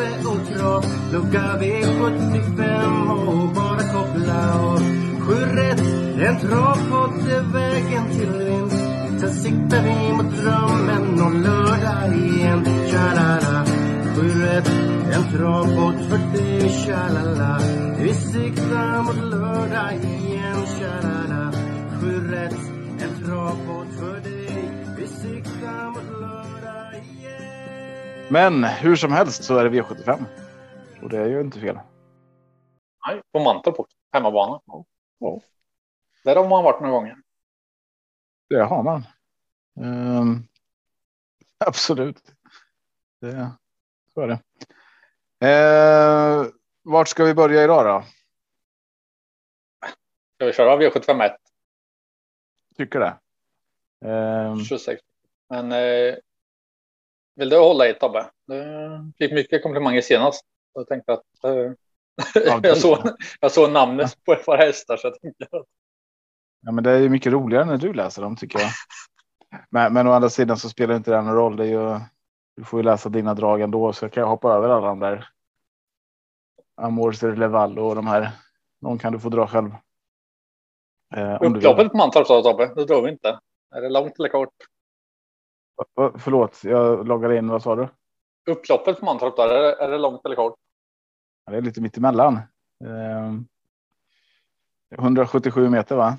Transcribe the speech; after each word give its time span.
kaffe 0.00 0.28
och 0.28 0.56
Trav 0.56 0.84
Lucka 1.12 1.58
V75 1.60 3.10
och 3.26 3.48
bara 3.54 3.78
koppla 3.78 4.60
av 4.60 4.80
Sju 5.20 5.34
rätt, 5.34 5.80
en 6.20 6.38
travpott 6.40 7.28
är 7.28 7.52
vägen 7.52 8.10
till 8.10 8.44
vinst. 8.44 8.84
Sen 9.20 9.32
siktar 9.32 9.82
vi 9.82 10.12
mot 10.12 10.36
drömmen 10.36 11.20
om 11.20 11.42
lördag 11.42 12.16
igen. 12.16 12.64
Tja-la-la. 12.90 13.64
Sju 14.16 14.42
rätt, 14.42 14.70
en 15.12 15.32
travpott 15.32 16.08
för 16.08 16.38
dig 16.38 16.68
Tja-la-la. 16.68 17.60
Vi 17.98 18.14
siktar 18.14 19.02
mot 19.02 19.30
lördag 19.30 19.94
igen. 19.94 20.66
Tja-la-la. 20.78 21.52
Sju 22.00 22.30
rätt, 22.30 22.69
Men 28.32 28.64
hur 28.64 28.96
som 28.96 29.12
helst 29.12 29.44
så 29.44 29.58
är 29.58 29.64
det 29.64 29.82
V75. 29.82 30.24
Och 31.02 31.08
det 31.08 31.18
är 31.18 31.26
ju 31.26 31.40
inte 31.40 31.60
fel. 31.60 31.78
Nej, 33.06 33.22
på 33.32 33.40
Mantorp 33.40 33.80
också. 33.80 33.96
Hemmabana. 34.12 34.60
Ja. 35.18 35.40
Där 36.24 36.36
har 36.36 36.48
man 36.48 36.64
varit 36.64 36.80
några 36.80 36.94
gånger. 36.94 37.16
Det 38.48 38.62
har 38.62 38.82
man. 38.82 39.06
Ehm, 39.80 40.42
absolut. 41.58 42.34
Det, 43.20 43.50
så 44.14 44.20
är 44.20 44.26
det. 44.26 44.40
Uh, 45.44 46.46
vart 46.82 47.08
ska 47.08 47.24
vi 47.24 47.34
börja 47.34 47.64
idag 47.64 47.86
då? 47.86 48.04
Ska 50.34 50.46
vi 50.46 50.52
köra 50.52 50.76
V751? 50.76 51.36
Tycker 52.76 53.00
det. 53.00 53.18
Ehm, 54.08 54.64
26. 54.64 55.02
Men 55.48 55.72
eh, 55.72 56.14
vill 57.34 57.48
du 57.48 57.58
hålla 57.58 57.88
i 57.88 57.94
Tobbe? 57.94 58.30
Du 58.46 59.12
fick 59.18 59.32
mycket 59.32 59.62
komplimanger 59.62 60.00
senast. 60.00 60.44
Jag 60.74 60.88
tänkte 60.88 61.12
att 61.12 61.44
eh, 61.44 61.72
Ja, 62.34 62.60
jag, 62.62 62.78
såg, 62.78 62.98
jag 63.40 63.52
såg 63.52 63.70
namnet 63.70 64.24
på 64.24 64.32
ett 64.32 64.46
par 64.46 64.58
hästar 64.58 64.96
så 64.96 65.06
jag 65.06 65.20
tänkte 65.20 65.44
att 65.44 65.66
ja, 66.60 66.72
men 66.72 66.84
det 66.84 66.90
är 66.90 66.98
ju 66.98 67.08
mycket 67.08 67.32
roligare 67.32 67.64
när 67.64 67.76
du 67.76 67.92
läser 67.92 68.22
dem 68.22 68.36
tycker 68.36 68.58
jag. 68.58 68.70
Men, 69.70 69.92
men 69.92 70.06
å 70.06 70.12
andra 70.12 70.30
sidan 70.30 70.56
så 70.56 70.68
spelar 70.68 70.96
inte 70.96 71.10
det 71.10 71.22
någon 71.22 71.34
roll. 71.34 71.56
Det 71.56 71.64
är 71.64 71.68
ju, 71.68 72.00
du 72.56 72.64
får 72.64 72.78
ju 72.78 72.84
läsa 72.84 73.08
dina 73.08 73.34
drag 73.34 73.60
ändå 73.60 73.92
så 73.92 74.08
kan 74.08 74.20
jag 74.20 74.28
hoppa 74.28 74.52
över 74.52 74.68
alla 74.68 74.86
de 74.86 75.00
där. 75.00 75.28
Amorser, 76.76 77.36
Levallo 77.36 77.84
och 77.84 77.94
de 77.94 78.06
här. 78.06 78.30
Någon 78.80 78.98
kan 78.98 79.12
du 79.12 79.20
få 79.20 79.28
dra 79.28 79.46
själv. 79.46 79.70
Eh, 81.14 81.38
upploppet 81.42 81.90
på 81.90 81.96
Mantorp 81.96 82.26
sa 82.26 82.42
Tobbe, 82.42 82.74
det 82.74 82.84
drog 82.84 83.04
vi 83.04 83.10
inte. 83.10 83.38
Är 83.74 83.80
det 83.80 83.88
långt 83.88 84.18
eller 84.18 84.28
kort? 84.28 84.54
Förlåt, 86.18 86.64
jag 86.64 87.06
loggade 87.08 87.36
in. 87.38 87.48
Vad 87.48 87.62
sa 87.62 87.76
du? 87.76 87.88
Upploppet 88.50 88.98
på 88.98 89.04
Mantorp 89.04 89.36
där, 89.36 89.48
är 89.48 89.62
det, 89.62 89.74
är 89.74 89.90
det 89.90 89.98
långt 89.98 90.24
eller 90.24 90.36
kort? 90.36 90.54
Ja, 91.44 91.52
Det 91.52 91.58
är 91.58 91.62
lite 91.62 91.80
mitt 91.80 91.96
emellan. 91.96 92.34
Eh, 92.84 93.34
177 94.98 95.68
meter 95.68 95.96
va? 95.96 96.18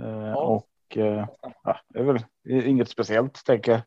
Eh, 0.00 0.32
Och 0.32 0.96
eh, 0.96 1.26
ja, 1.62 1.80
det 1.88 1.98
är 1.98 2.02
väl 2.04 2.24
inget 2.44 2.88
speciellt 2.88 3.44
tänker 3.44 3.72
jag. 3.72 3.80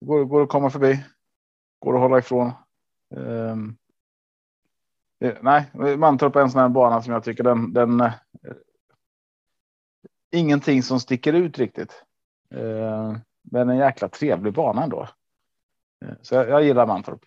Går, 0.00 0.24
går 0.24 0.42
att 0.42 0.48
komma 0.48 0.70
förbi. 0.70 1.04
Går 1.78 1.94
att 1.94 2.00
hålla 2.00 2.18
ifrån. 2.18 2.50
Ehm, 3.16 3.76
eh, 5.20 5.34
nej, 5.42 5.96
Mantorp 5.96 6.36
är 6.36 6.40
en 6.40 6.50
sån 6.50 6.60
här 6.60 6.68
bana 6.68 7.02
som 7.02 7.12
jag 7.12 7.24
tycker 7.24 7.44
den. 7.44 7.72
den 7.72 8.00
eh, 8.00 8.12
ingenting 10.30 10.82
som 10.82 11.00
sticker 11.00 11.32
ut 11.32 11.58
riktigt. 11.58 12.04
Eh, 12.54 13.16
men 13.52 13.70
en 13.70 13.76
jäkla 13.76 14.08
trevlig 14.08 14.52
bana 14.54 14.82
ändå. 14.82 15.08
Eh, 16.04 16.14
Så 16.22 16.34
jag, 16.34 16.48
jag 16.48 16.62
gillar 16.64 16.86
Mantorp. 16.86 17.20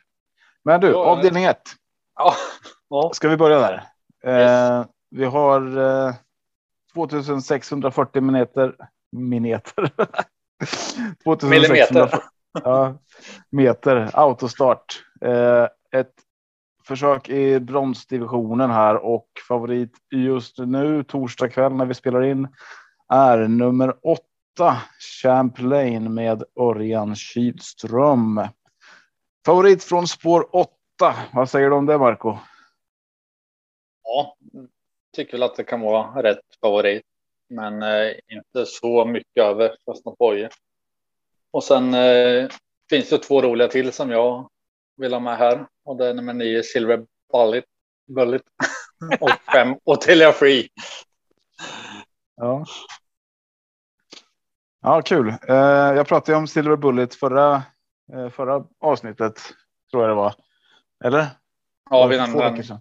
Men 0.63 0.81
du, 0.81 0.95
avdelning 0.95 1.43
ett. 1.43 1.61
Ja, 2.15 2.33
ja. 2.89 3.11
Ska 3.13 3.29
vi 3.29 3.37
börja 3.37 3.59
där? 3.59 3.73
Yes. 4.25 4.51
Eh, 4.51 4.85
vi 5.09 5.25
har 5.25 5.77
eh, 6.07 6.13
2640 6.93 8.21
minuter. 8.21 8.75
Minuter. 9.11 9.91
2640 11.23 11.49
Millimeter. 11.49 12.19
ja, 12.63 12.97
meter 13.49 14.09
autostart. 14.13 15.03
Ett 15.91 16.13
försök 16.87 17.29
i 17.29 17.59
bronsdivisionen 17.59 18.71
här 18.71 18.95
och 18.95 19.27
favorit 19.47 19.91
just 20.11 20.57
nu 20.57 21.03
torsdag 21.03 21.49
kväll 21.49 21.73
när 21.73 21.85
vi 21.85 21.93
spelar 21.93 22.21
in 22.23 22.47
är 23.13 23.37
nummer 23.37 23.95
åtta 24.03 24.23
Champlain 25.21 26.13
med 26.13 26.43
Örjan 26.59 27.15
Kihlström. 27.15 28.47
Favorit 29.45 29.83
från 29.83 30.07
spår 30.07 30.55
åtta. 30.55 31.15
Vad 31.33 31.49
säger 31.49 31.69
du 31.69 31.75
om 31.75 31.85
det 31.85 31.97
Marco? 31.97 32.37
ja, 34.09 34.35
tycker 35.15 35.31
väl 35.31 35.43
att 35.43 35.55
det 35.55 35.63
kan 35.63 35.81
vara 35.81 36.23
rätt 36.23 36.39
favorit. 36.61 37.03
Men 37.49 37.83
eh, 37.83 38.11
inte 38.27 38.65
så 38.65 39.05
mycket 39.05 39.43
över 39.43 39.75
Fastnat 39.85 40.17
Boye. 40.17 40.49
Och 41.51 41.63
sen 41.63 41.93
eh, 41.93 42.49
finns 42.89 43.09
det 43.09 43.17
två 43.17 43.41
roliga 43.41 43.67
till 43.67 43.91
som 43.91 44.11
jag 44.11 44.49
vill 44.97 45.13
ha 45.13 45.19
med 45.19 45.37
här. 45.37 45.67
Och 45.83 45.97
det 45.97 46.07
är 46.07 46.13
nummer 46.13 46.33
nio 46.33 46.63
Silver 46.63 47.05
Bullet. 47.33 47.65
Bullet. 48.07 48.41
och 49.19 49.31
fem 49.53 49.75
Otelia 49.83 50.31
Free. 50.31 50.69
Ja. 52.35 52.65
Ja, 54.81 55.01
kul. 55.01 55.27
Eh, 55.47 55.55
jag 55.95 56.07
pratade 56.07 56.37
om 56.37 56.47
Silver 56.47 56.75
Bullet 56.75 57.15
förra, 57.15 57.63
eh, 58.13 58.29
förra 58.29 58.63
avsnittet 58.79 59.39
tror 59.91 60.03
jag 60.03 60.11
det 60.11 60.15
var. 60.15 60.33
Eller? 61.03 61.27
Ja, 61.89 62.07
vi 62.07 62.17
nämnde 62.17 62.49
den. 62.49 62.79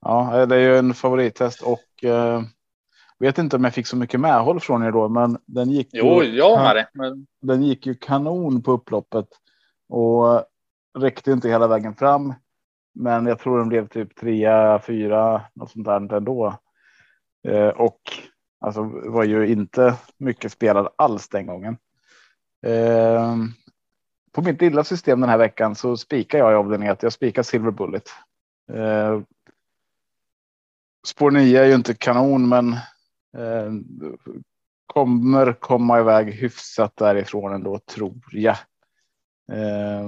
Ja, 0.00 0.40
eh, 0.40 0.46
det 0.46 0.56
är 0.56 0.60
ju 0.60 0.78
en 0.78 0.94
favorittest 0.94 1.62
och 1.62 2.04
eh, 2.04 2.42
vet 3.18 3.38
inte 3.38 3.56
om 3.56 3.64
jag 3.64 3.74
fick 3.74 3.86
så 3.86 3.96
mycket 3.96 4.20
medhåll 4.20 4.60
från 4.60 4.82
er 4.82 4.90
då, 4.90 5.08
men 5.08 5.38
den 5.46 5.70
gick. 5.70 5.88
Jo, 5.92 6.22
ju, 6.22 6.36
jag 6.36 6.58
med 6.58 6.76
det. 6.76 6.88
Men 6.92 7.26
Den 7.42 7.62
gick 7.62 7.86
ju 7.86 7.94
kanon 7.94 8.62
på 8.62 8.72
upploppet 8.72 9.28
och 9.88 10.44
räckte 10.98 11.32
inte 11.32 11.48
hela 11.48 11.66
vägen 11.66 11.94
fram. 11.94 12.34
Men 12.94 13.26
jag 13.26 13.38
tror 13.38 13.58
den 13.58 13.68
blev 13.68 13.88
typ 13.88 14.16
trea, 14.16 14.80
fyra, 14.86 15.42
något 15.54 15.70
sånt 15.70 15.84
där 15.84 16.16
ändå. 16.16 16.58
Eh, 17.48 17.68
och 17.68 18.00
alltså 18.64 18.82
var 19.04 19.24
ju 19.24 19.46
inte 19.46 19.94
mycket 20.18 20.52
spelad 20.52 20.88
alls 20.96 21.28
den 21.28 21.46
gången. 21.46 21.76
Eh, 22.66 23.36
på 24.32 24.42
mitt 24.42 24.60
lilla 24.60 24.84
system 24.84 25.20
den 25.20 25.30
här 25.30 25.38
veckan 25.38 25.74
så 25.74 25.96
spikar 25.96 26.38
jag 26.38 26.52
i 26.52 26.54
avdelning 26.54 26.88
att 26.88 27.02
jag 27.02 27.12
spikar 27.12 27.42
Silver 27.42 27.70
Bullet. 27.70 28.08
Eh, 28.72 29.20
spår 31.06 31.30
9 31.30 31.60
är 31.60 31.66
ju 31.66 31.74
inte 31.74 31.94
kanon, 31.94 32.48
men 32.48 32.72
eh, 33.36 33.72
kommer 34.86 35.52
komma 35.52 36.00
iväg 36.00 36.34
hyfsat 36.34 36.96
därifrån 36.96 37.54
ändå 37.54 37.78
tror 37.78 38.20
jag. 38.32 38.56
Eh, 39.52 40.04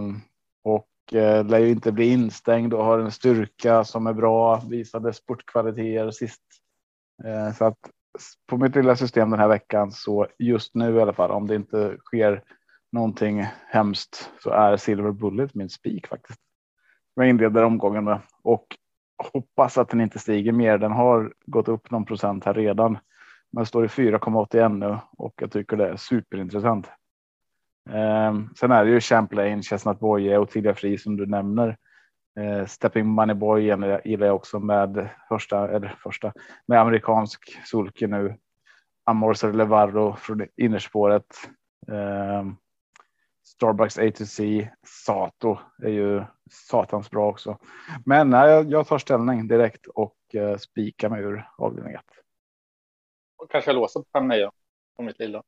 och 0.63 1.15
eh, 1.15 1.47
lär 1.47 1.59
ju 1.59 1.71
inte 1.71 1.93
bli 1.93 2.09
instängd 2.09 2.75
och 2.75 2.85
har 2.85 2.99
en 2.99 3.13
styrka 3.13 3.85
som 3.85 4.07
är 4.07 4.13
bra. 4.13 4.57
Visade 4.71 5.13
sportkvaliteter 5.13 6.11
sist. 6.11 6.43
Eh, 7.25 7.55
så 7.55 7.65
att 7.65 7.91
på 8.47 8.57
mitt 8.57 8.77
lilla 8.77 8.97
system 8.97 9.31
den 9.31 9.41
här 9.41 9.49
veckan 9.49 9.93
så 9.93 10.27
just 10.39 10.75
nu 10.75 10.97
i 10.97 11.01
alla 11.01 11.13
fall 11.13 11.31
om 11.31 11.47
det 11.47 11.55
inte 11.55 11.97
sker 12.05 12.43
någonting 12.93 13.47
hemskt 13.69 14.31
så 14.43 14.51
är 14.51 14.77
Silver 14.77 15.13
Bullet 15.13 15.55
min 15.55 15.69
spik 15.69 16.07
faktiskt. 16.07 16.41
Jag 17.15 17.29
inleder 17.29 17.65
omgången 17.65 18.05
med 18.05 18.21
och 18.43 18.67
hoppas 19.33 19.79
att 19.79 19.89
den 19.89 20.01
inte 20.01 20.19
stiger 20.19 20.53
mer. 20.53 20.79
Den 20.79 20.93
har 20.93 21.33
gått 21.47 21.69
upp 21.69 21.91
någon 21.91 22.05
procent 22.05 22.45
här 22.45 22.55
redan, 22.55 22.99
men 23.53 23.67
står 23.67 23.85
i 23.85 23.89
4,81 23.89 24.79
nu 24.79 24.99
och 25.17 25.35
jag 25.41 25.53
tycker 25.53 25.77
det 25.77 25.89
är 25.89 25.97
superintressant. 25.97 26.87
Eh, 27.91 28.35
sen 28.59 28.71
är 28.71 28.85
det 28.85 28.91
ju 28.91 29.01
Champlain, 29.01 29.63
Chestnut 29.63 30.01
Boye 30.01 30.39
och 30.39 30.51
Tilja 30.51 30.75
Fri 30.75 30.99
som 30.99 31.17
du 31.17 31.27
nämner. 31.27 31.77
Eh, 32.41 32.67
Stepping 32.67 33.07
Money 33.07 33.35
Boy 33.35 33.63
gillar 34.05 34.27
jag 34.27 34.37
också 34.37 34.59
med 34.59 35.09
första 35.29 35.69
eller 35.69 35.89
första 36.03 36.33
med 36.67 36.81
amerikansk 36.81 37.67
sulke 37.67 38.07
nu. 38.07 38.37
Amorser 39.05 39.53
Levarro 39.53 40.17
från 40.17 40.47
innerspåret. 40.57 41.49
Eh, 41.89 42.45
Starbucks 43.45 43.99
A2C 43.99 44.69
Sato 44.87 45.59
är 45.83 45.91
ju 45.91 46.25
satans 46.51 47.11
bra 47.11 47.29
också. 47.29 47.59
Men 48.05 48.31
nej, 48.31 48.67
jag, 48.69 48.87
tar 48.87 48.99
ställning 48.99 49.49
direkt 49.49 49.87
och 49.87 50.17
eh, 50.35 50.57
spikar 50.57 51.09
mig 51.09 51.23
ur 51.23 51.49
avdelning 51.59 51.95
1. 51.95 52.03
Och 53.37 53.51
kanske 53.51 53.73
låsa 53.73 54.01
på 54.01 54.07
5 54.13 54.29
9 54.29 54.51
på 54.97 55.03
mitt 55.03 55.19
lilla. 55.19 55.43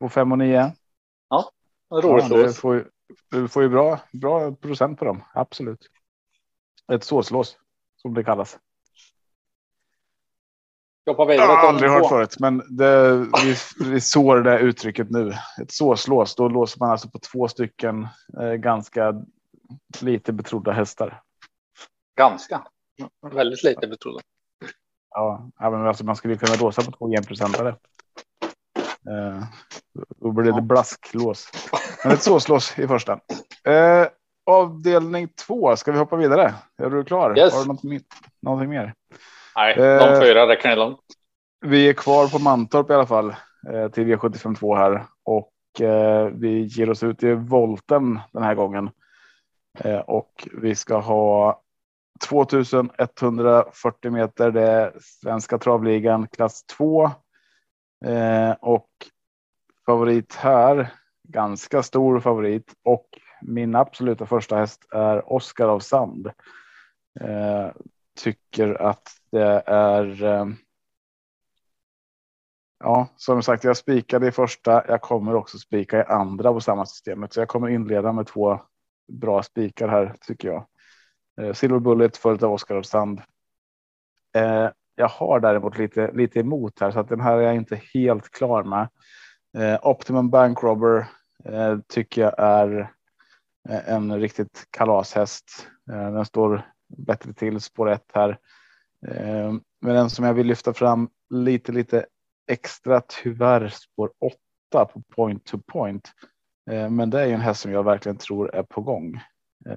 På 0.00 0.08
5 0.08 0.32
och 0.32 0.38
9. 0.38 0.72
Ja, 1.28 1.50
roligt. 1.90 2.30
Ja, 2.30 2.52
får, 2.52 2.90
du 3.30 3.48
får 3.48 3.62
ju 3.62 3.68
bra, 3.68 4.00
bra 4.12 4.52
procent 4.52 4.98
på 4.98 5.04
dem. 5.04 5.24
Absolut. 5.34 5.88
Ett 6.92 7.04
såslås 7.04 7.56
som 7.96 8.14
det 8.14 8.24
kallas. 8.24 8.58
Jag 11.04 11.14
har 11.14 11.68
aldrig 11.68 11.90
hört 11.90 12.08
förut, 12.08 12.36
men 12.40 12.76
det, 12.76 13.16
vi, 13.16 13.56
vi 13.90 14.00
sår 14.00 14.36
det 14.36 14.58
uttrycket 14.58 15.10
nu. 15.10 15.32
Ett 15.62 15.70
såslås, 15.70 16.34
då 16.34 16.48
låser 16.48 16.80
man 16.80 16.90
alltså 16.90 17.10
på 17.10 17.18
två 17.18 17.48
stycken 17.48 18.08
eh, 18.40 18.52
ganska 18.52 19.24
lite 20.00 20.32
betrodda 20.32 20.72
hästar. 20.72 21.22
Ganska. 22.16 22.66
Väldigt 23.32 23.64
lite 23.64 23.86
betrodda. 23.86 24.20
Ja, 25.10 25.50
men 25.58 25.86
alltså 25.86 26.04
man 26.04 26.16
skulle 26.16 26.36
kunna 26.36 26.54
låsa 26.54 26.82
på 26.82 26.90
två 26.90 27.16
enprocentare. 27.16 27.76
Eh, 29.10 29.42
då 30.16 30.30
blir 30.30 30.52
det 30.52 30.62
blasklås. 30.62 31.50
Men 32.04 32.12
ett 32.12 32.22
såslås 32.22 32.78
i 32.78 32.88
första. 32.88 33.12
Eh, 33.64 34.06
avdelning 34.46 35.28
två. 35.46 35.76
Ska 35.76 35.92
vi 35.92 35.98
hoppa 35.98 36.16
vidare? 36.16 36.54
Är 36.78 36.90
du 36.90 37.04
klar? 37.04 37.38
Yes. 37.38 37.54
Har 37.54 37.62
du 37.62 37.68
något, 37.68 38.04
någonting 38.42 38.70
mer? 38.70 38.94
Nej, 39.56 39.74
de 39.76 39.82
Eh, 39.82 40.20
fyra 40.20 40.48
räcker 40.48 40.68
det 40.68 40.76
långt. 40.76 41.00
Vi 41.60 41.88
är 41.88 41.92
kvar 41.92 42.28
på 42.28 42.38
Mantorp 42.38 42.90
i 42.90 42.94
alla 42.94 43.06
fall 43.06 43.34
eh, 43.72 43.88
till 43.88 44.04
V752 44.04 44.76
här 44.76 45.04
och 45.24 45.80
eh, 45.80 46.26
vi 46.26 46.62
ger 46.62 46.90
oss 46.90 47.02
ut 47.02 47.22
i 47.22 47.32
volten 47.34 48.20
den 48.32 48.42
här 48.42 48.54
gången. 48.54 48.90
Och 50.06 50.48
vi 50.52 50.74
ska 50.74 50.98
ha 50.98 51.60
2140 52.28 54.10
meter. 54.10 54.50
Det 54.50 54.62
är 54.62 54.92
svenska 55.00 55.58
travligan 55.58 56.28
klass 56.28 56.64
2 56.66 57.10
eh, 58.04 58.52
och 58.60 58.88
favorit 59.86 60.34
här. 60.34 60.92
Ganska 61.28 61.82
stor 61.82 62.20
favorit 62.20 62.74
och 62.84 63.06
min 63.42 63.74
absoluta 63.74 64.26
första 64.26 64.56
häst 64.56 64.86
är 64.92 65.32
Oscar 65.32 65.68
av 65.68 65.80
Sand. 65.80 66.26
Eh, 67.20 67.70
tycker 68.20 68.82
att 68.82 69.08
det 69.30 69.62
är 69.66 70.24
eh, 70.24 70.46
Ja, 72.84 73.08
som 73.16 73.42
sagt, 73.42 73.64
jag 73.64 73.76
spikade 73.76 74.26
i 74.26 74.32
första. 74.32 74.84
Jag 74.88 75.00
kommer 75.00 75.34
också 75.34 75.58
spika 75.58 76.00
i 76.00 76.04
andra 76.04 76.52
på 76.52 76.60
samma 76.60 76.86
systemet, 76.86 77.32
så 77.32 77.40
jag 77.40 77.48
kommer 77.48 77.68
inleda 77.68 78.12
med 78.12 78.26
två 78.26 78.60
bra 79.12 79.42
spikar 79.42 79.88
här 79.88 80.14
tycker 80.20 80.48
jag. 80.48 80.66
Eh, 81.40 81.52
Silver 81.52 81.78
Bullet 81.78 82.16
följt 82.16 82.42
av 82.42 82.52
Oscar 82.52 82.74
av 82.74 82.82
Sand. 82.82 83.22
Eh, 84.36 84.68
jag 84.94 85.08
har 85.08 85.40
däremot 85.40 85.78
lite, 85.78 86.12
lite 86.12 86.40
emot 86.40 86.80
här 86.80 86.90
så 86.90 87.00
att 87.00 87.08
den 87.08 87.20
här 87.20 87.36
är 87.36 87.40
jag 87.40 87.54
inte 87.54 87.80
helt 87.94 88.30
klar 88.30 88.62
med. 88.64 88.88
Eh, 89.58 89.86
Optimum 89.86 90.30
Bank 90.30 90.62
Robber 90.62 91.06
eh, 91.44 91.78
tycker 91.88 92.22
jag 92.22 92.34
är 92.38 92.92
eh, 93.68 93.88
en 93.88 94.20
riktigt 94.20 94.66
kalashäst. 94.70 95.68
Eh, 95.92 96.12
den 96.12 96.24
står 96.24 96.66
bättre 96.96 97.32
till 97.32 97.60
spår 97.60 97.90
ett 97.90 98.10
här. 98.14 98.38
Eh, 99.06 99.52
men 99.80 99.94
den 99.94 100.10
som 100.10 100.24
jag 100.24 100.34
vill 100.34 100.46
lyfta 100.46 100.72
fram 100.74 101.08
lite, 101.30 101.72
lite 101.72 102.06
extra 102.50 103.02
tyvärr 103.22 103.68
spår 103.68 104.12
åtta 104.20 104.84
på 104.84 105.02
point 105.14 105.44
to 105.44 105.58
point. 105.66 106.12
Eh, 106.70 106.90
Men 106.90 107.10
det 107.10 107.20
är 107.20 107.26
ju 107.26 107.32
en 107.32 107.40
häst 107.40 107.60
som 107.60 107.72
jag 107.72 107.82
verkligen 107.82 108.18
tror 108.18 108.54
är 108.54 108.62
på 108.62 108.80
gång. 108.80 109.20
Eh, 109.68 109.76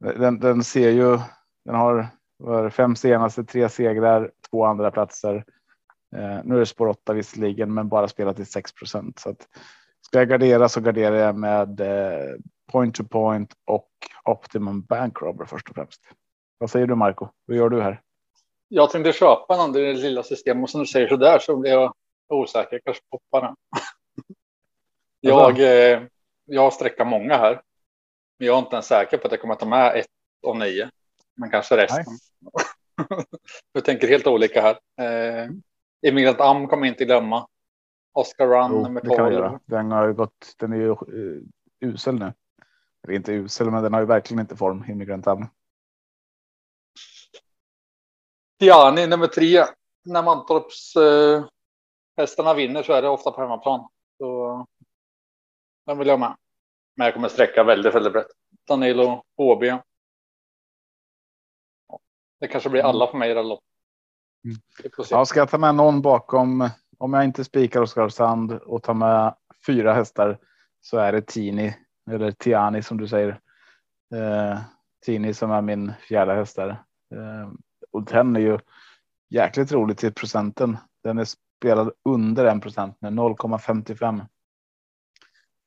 Den, 0.00 0.40
den 0.40 0.64
ser 0.64 0.90
ju, 0.90 1.18
den 1.64 1.74
har 1.74 2.08
vad 2.42 2.64
det, 2.64 2.70
fem 2.70 2.96
senaste, 2.96 3.44
tre 3.44 3.68
segrar, 3.68 4.30
två 4.50 4.64
andra 4.64 4.90
platser. 4.90 5.44
Eh, 6.16 6.40
Nu 6.44 6.54
är 6.54 6.58
det 6.58 6.66
spår 6.66 6.86
8 6.86 7.12
visserligen, 7.12 7.74
men 7.74 7.88
bara 7.88 8.08
spelat 8.08 8.38
i 8.38 8.44
6 8.44 8.72
procent. 8.72 9.18
Så 9.18 9.30
att 9.30 9.48
ska 10.00 10.18
jag 10.18 10.28
gardera 10.28 10.68
så 10.68 10.80
garderar 10.80 11.16
jag 11.16 11.36
med 11.36 11.80
eh, 11.80 12.34
point 12.72 12.94
to 12.94 13.04
point 13.04 13.52
och 13.64 13.90
optimum 14.24 14.82
bank 14.82 15.22
robber 15.22 15.44
först 15.44 15.68
och 15.68 15.74
främst. 15.74 16.00
Vad 16.58 16.70
säger 16.70 16.86
du 16.86 16.94
Marco? 16.94 17.28
Hur 17.48 17.54
gör 17.54 17.68
du 17.68 17.82
här? 17.82 18.00
Jag 18.68 18.90
tänkte 18.90 19.12
köpa 19.12 19.56
den 19.56 19.72
det 19.72 19.92
lilla 19.92 20.22
systemet 20.22 20.62
och 20.62 20.70
som 20.70 20.80
du 20.80 20.86
säger 20.86 21.08
så 21.08 21.16
där 21.16 21.38
så 21.38 21.56
blir 21.56 21.70
jag 21.70 21.94
osäker. 22.28 22.72
Jag 22.72 22.84
kanske 22.84 23.02
poppar 23.10 23.40
den. 23.40 23.56
jag, 25.20 25.60
eh, 25.60 26.02
jag 26.44 26.62
har 26.62 26.70
sträckat 26.70 27.06
många 27.06 27.36
här. 27.36 27.62
Men 28.38 28.46
jag 28.46 28.54
är 28.54 28.58
inte 28.58 28.76
ens 28.76 28.86
säker 28.86 29.18
på 29.18 29.26
att 29.26 29.32
jag 29.32 29.40
kommer 29.40 29.54
att 29.54 29.60
ta 29.60 29.66
med 29.66 29.96
ett 29.96 30.06
och 30.42 30.56
nio. 30.56 30.90
Men 31.36 31.50
kanske 31.50 31.76
resten. 31.76 32.04
jag 33.72 33.84
tänker 33.84 34.08
helt 34.08 34.26
olika 34.26 34.62
här. 34.62 34.78
Eh, 35.00 35.50
Immigrant 36.06 36.40
Am 36.40 36.68
kommer 36.68 36.86
inte 36.86 37.04
glömma. 37.04 37.48
Oscar 38.12 38.46
Run 38.46 38.70
Jo, 38.72 38.82
nummer 38.82 39.00
det 39.00 39.16
kan 39.16 39.24
vi 39.24 39.30
12. 39.30 39.32
göra. 39.32 39.60
Den 39.64 39.90
har 39.90 40.06
ju 40.06 40.14
gått. 40.14 40.54
Den 40.58 40.72
är 40.72 40.76
ju 40.76 40.90
uh, 40.90 41.42
usel 41.80 42.18
nu. 42.18 42.32
Eller 43.04 43.16
inte 43.16 43.32
usel, 43.32 43.70
men 43.70 43.82
den 43.82 43.92
har 43.92 44.00
ju 44.00 44.06
verkligen 44.06 44.40
inte 44.40 44.56
form. 44.56 44.84
Immigrant 44.88 45.26
Am. 45.26 45.46
Tiani 48.58 49.06
nummer 49.06 49.26
tre. 49.26 49.64
När 50.04 50.22
Mantorps 50.22 50.96
eh, 50.96 51.44
hästarna 52.16 52.54
vinner 52.54 52.82
så 52.82 52.92
är 52.92 53.02
det 53.02 53.08
ofta 53.08 53.30
på 53.30 53.40
hemmaplan. 53.40 53.88
Så 54.18 54.66
den 55.86 55.98
vill 55.98 56.08
jag 56.08 56.20
med. 56.20 56.36
Men 56.96 57.04
jag 57.04 57.14
kommer 57.14 57.28
sträcka 57.28 57.64
väldigt, 57.64 57.94
väldigt 57.94 58.12
brett. 58.12 58.26
Danilo, 58.68 59.22
HB. 59.36 59.64
Det 62.42 62.48
kanske 62.48 62.70
blir 62.70 62.82
alla 62.82 63.06
för 63.06 63.18
mig 63.18 63.30
i 63.30 63.34
det 63.34 63.42
loppet. 63.42 63.68
Mm. 64.44 64.56
Vi 64.82 64.90
får 64.90 65.04
se. 65.04 65.14
Ja, 65.14 65.24
ska 65.24 65.38
jag 65.38 65.50
ta 65.50 65.58
med 65.58 65.74
någon 65.74 66.02
bakom? 66.02 66.68
Om 66.98 67.12
jag 67.12 67.24
inte 67.24 67.44
spikar 67.44 67.82
Oskarsand 67.82 68.52
och 68.52 68.82
tar 68.82 68.94
med 68.94 69.34
fyra 69.66 69.94
hästar 69.94 70.38
så 70.80 70.98
är 70.98 71.12
det 71.12 71.26
Tini 71.26 71.76
eller 72.10 72.32
Tiani 72.32 72.82
som 72.82 72.96
du 72.98 73.08
säger. 73.08 73.40
Eh, 74.14 74.58
Tini 75.04 75.34
som 75.34 75.50
är 75.50 75.62
min 75.62 75.92
fjärde 76.08 76.34
häst 76.34 76.56
där. 76.56 76.68
Eh, 77.14 77.50
och 77.90 78.04
den 78.04 78.36
är 78.36 78.40
ju 78.40 78.58
jäkligt 79.30 79.72
rolig 79.72 79.98
till 79.98 80.14
procenten. 80.14 80.78
Den 81.02 81.18
är 81.18 81.26
spelad 81.58 81.92
under 82.04 82.44
en 82.44 82.60
procent 82.60 83.00
med 83.00 83.12
0,55. 83.12 84.20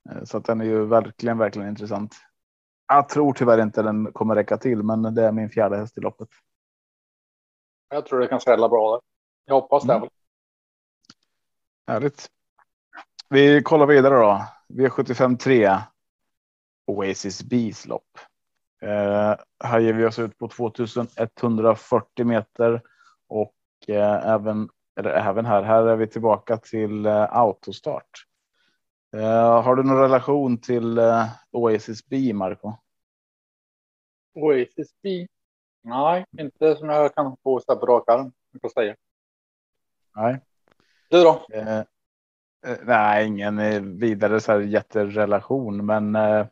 Eh, 0.09 0.23
Så 0.23 0.37
att 0.37 0.45
den 0.45 0.61
är 0.61 0.65
ju 0.65 0.85
verkligen, 0.85 1.37
verkligen 1.37 1.69
intressant. 1.69 2.15
Jag 2.87 3.09
tror 3.09 3.33
tyvärr 3.33 3.61
inte 3.61 3.81
den 3.81 4.13
kommer 4.13 4.35
räcka 4.35 4.57
till, 4.57 4.83
men 4.83 5.15
det 5.15 5.23
är 5.23 5.31
min 5.31 5.49
fjärde 5.49 5.77
häst 5.77 5.97
i 5.97 6.01
loppet. 6.01 6.29
Jag 7.95 8.05
tror 8.05 8.19
det 8.19 8.27
kan 8.27 8.41
svälla 8.41 8.69
bra 8.69 8.91
där. 8.91 9.01
Jag 9.45 9.61
hoppas 9.61 9.83
det. 9.83 9.93
Mm. 9.93 10.09
Härligt. 11.87 12.29
Vi 13.29 13.63
kollar 13.63 13.85
vidare 13.85 14.15
då. 14.15 14.45
V75 14.67 15.37
3. 15.37 15.77
Oasis 16.87 17.43
Bees 17.43 17.85
lopp. 17.85 18.17
Eh, 18.81 19.35
här 19.63 19.79
ger 19.79 19.93
vi 19.93 20.05
oss 20.05 20.19
ut 20.19 20.37
på 20.37 20.47
2140 20.49 22.25
meter 22.25 22.81
och 23.27 23.55
eh, 23.87 24.29
även, 24.29 24.69
eller 24.99 25.09
även 25.09 25.45
här, 25.45 25.63
här 25.63 25.87
är 25.87 25.95
vi 25.95 26.07
tillbaka 26.07 26.57
till 26.57 27.05
eh, 27.05 27.37
autostart. 27.37 28.25
Eh, 29.17 29.61
har 29.61 29.75
du 29.75 29.83
någon 29.83 30.01
relation 30.01 30.57
till 30.57 30.97
eh, 30.97 31.27
Oasis 31.51 32.05
B, 32.05 32.33
Marco? 32.33 32.73
Oasis 34.33 34.95
B. 35.03 35.27
Nej, 35.87 36.25
inte 36.37 36.75
som 36.75 36.89
jag 36.89 37.15
kan 37.15 37.37
få 37.43 37.59
så 37.59 37.73
här 37.73 37.79
på 37.79 37.85
rak 37.85 38.09
arm. 38.09 38.31
Jag 38.61 38.71
säga. 38.71 38.95
Nej. 40.15 40.41
Du 41.09 41.23
då? 41.23 41.45
Eh, 41.53 41.77
eh, 41.77 42.77
nej, 42.83 43.27
ingen 43.27 43.59
eh, 43.59 43.81
vidare 43.81 44.39
så 44.39 44.51
här 44.51 44.59
jätterelation, 44.59 45.85
men 45.85 46.15
eh, 46.15 46.47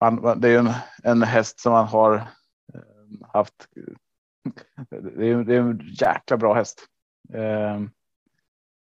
man, 0.00 0.40
det 0.40 0.48
är 0.48 0.52
ju 0.52 0.58
en, 0.58 0.72
en 1.02 1.22
häst 1.22 1.60
som 1.60 1.72
man 1.72 1.86
har 1.86 2.14
eh, 2.74 3.28
haft. 3.32 3.68
Det 4.90 5.26
är, 5.26 5.44
det 5.44 5.54
är 5.54 5.60
en 5.60 5.80
jäkla 6.00 6.36
bra 6.36 6.54
häst. 6.54 6.86
Eh, 7.32 7.80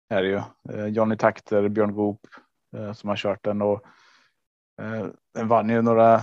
är 0.08 0.22
det 0.22 0.28
ju. 0.28 0.42
Johnny 0.86 1.16
Takter, 1.16 1.68
Björn 1.68 1.94
Goop 1.94 2.20
som 2.94 3.08
har 3.08 3.16
kört 3.16 3.44
den 3.44 3.62
och 3.62 3.84
den 5.34 5.48
vann 5.48 5.68
ju 5.68 5.82
några, 5.82 6.22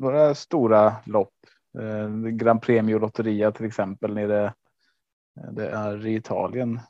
några 0.00 0.34
stora 0.34 0.96
lopp. 1.06 1.34
Eh, 1.78 2.08
Grand 2.30 2.62
Premio 2.62 2.98
Lotteria 2.98 3.52
till 3.52 3.66
exempel 3.66 4.14
nere 4.14 4.44
eh, 5.40 5.52
det 5.52 5.70
är 5.70 6.06
i 6.06 6.14
Italien 6.14 6.80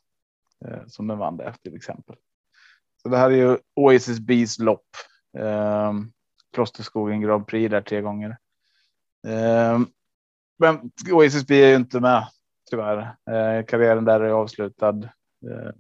eh, 0.65 0.87
som 0.87 1.07
den 1.07 1.19
vann 1.19 1.37
det 1.37 1.55
till 1.63 1.77
exempel. 1.77 2.17
Så 3.03 3.09
det 3.09 3.17
här 3.17 3.31
är 3.31 3.37
ju 3.37 3.59
Oasis 3.77 4.21
Bees 4.21 4.59
lopp. 4.59 4.87
Eh, 5.39 5.93
Klosterskogen 6.53 7.21
Grand 7.21 7.47
Prix 7.47 7.71
där 7.71 7.81
tre 7.81 8.01
gånger. 8.01 8.39
Eh, 9.27 9.81
men 10.59 10.91
Oasis 11.13 11.47
B 11.47 11.63
är 11.65 11.69
ju 11.69 11.77
inte 11.77 12.01
med 12.01 12.27
tyvärr. 12.71 12.99
Eh, 13.31 13.65
karriären 13.65 14.05
där 14.05 14.21
är 14.21 14.31
avslutad. 14.31 14.99
Eh, 15.51 15.73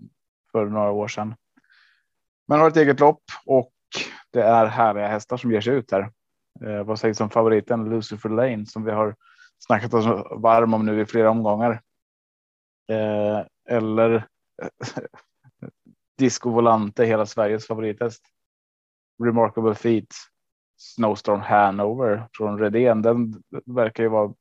för 0.52 0.66
några 0.66 0.90
år 0.90 1.08
sedan. 1.08 1.34
Men 2.48 2.60
har 2.60 2.68
ett 2.68 2.76
eget 2.76 3.00
lopp 3.00 3.22
och 3.46 3.72
det 4.30 4.42
är 4.42 4.66
härliga 4.66 5.08
hästar 5.08 5.36
som 5.36 5.52
ger 5.52 5.60
sig 5.60 5.74
ut 5.74 5.90
här. 5.90 6.10
Eh, 6.64 6.84
vad 6.84 6.98
sägs 6.98 7.20
om 7.20 7.30
favoriten 7.30 7.84
Lucifer 7.84 8.28
Lane 8.28 8.66
som 8.66 8.84
vi 8.84 8.90
har 8.90 9.16
snackat 9.58 9.94
oss 9.94 10.06
varm 10.30 10.74
om 10.74 10.86
nu 10.86 11.00
i 11.00 11.06
flera 11.06 11.30
omgångar. 11.30 11.82
Eh, 12.88 13.46
eller 13.68 14.14
eh, 14.62 14.68
Disco 16.18 16.50
Volante, 16.50 17.04
hela 17.04 17.26
Sveriges 17.26 17.66
favorithäst. 17.66 18.22
Remarkable 19.22 19.74
Feet, 19.74 20.14
Snowstorm 20.76 21.40
Hanover 21.40 22.28
från 22.32 22.58
Redén. 22.58 23.02
Den 23.02 23.42
verkar 23.66 24.02
ju 24.02 24.08
vara 24.08 24.34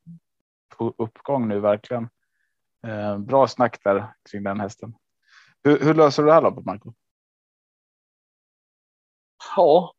på 0.78 0.94
uppgång 0.98 1.48
nu 1.48 1.60
verkligen. 1.60 2.10
Eh, 2.88 3.18
bra 3.18 3.48
snack 3.48 3.84
där 3.84 4.14
kring 4.32 4.44
den 4.44 4.60
hästen. 4.60 4.96
Hur, 5.64 5.80
hur 5.80 5.94
löser 5.94 6.24
du 6.24 6.28
det 6.28 6.34
här 6.34 6.42
loppet 6.42 6.66
Marco? 6.66 6.94
Ja, 9.56 9.94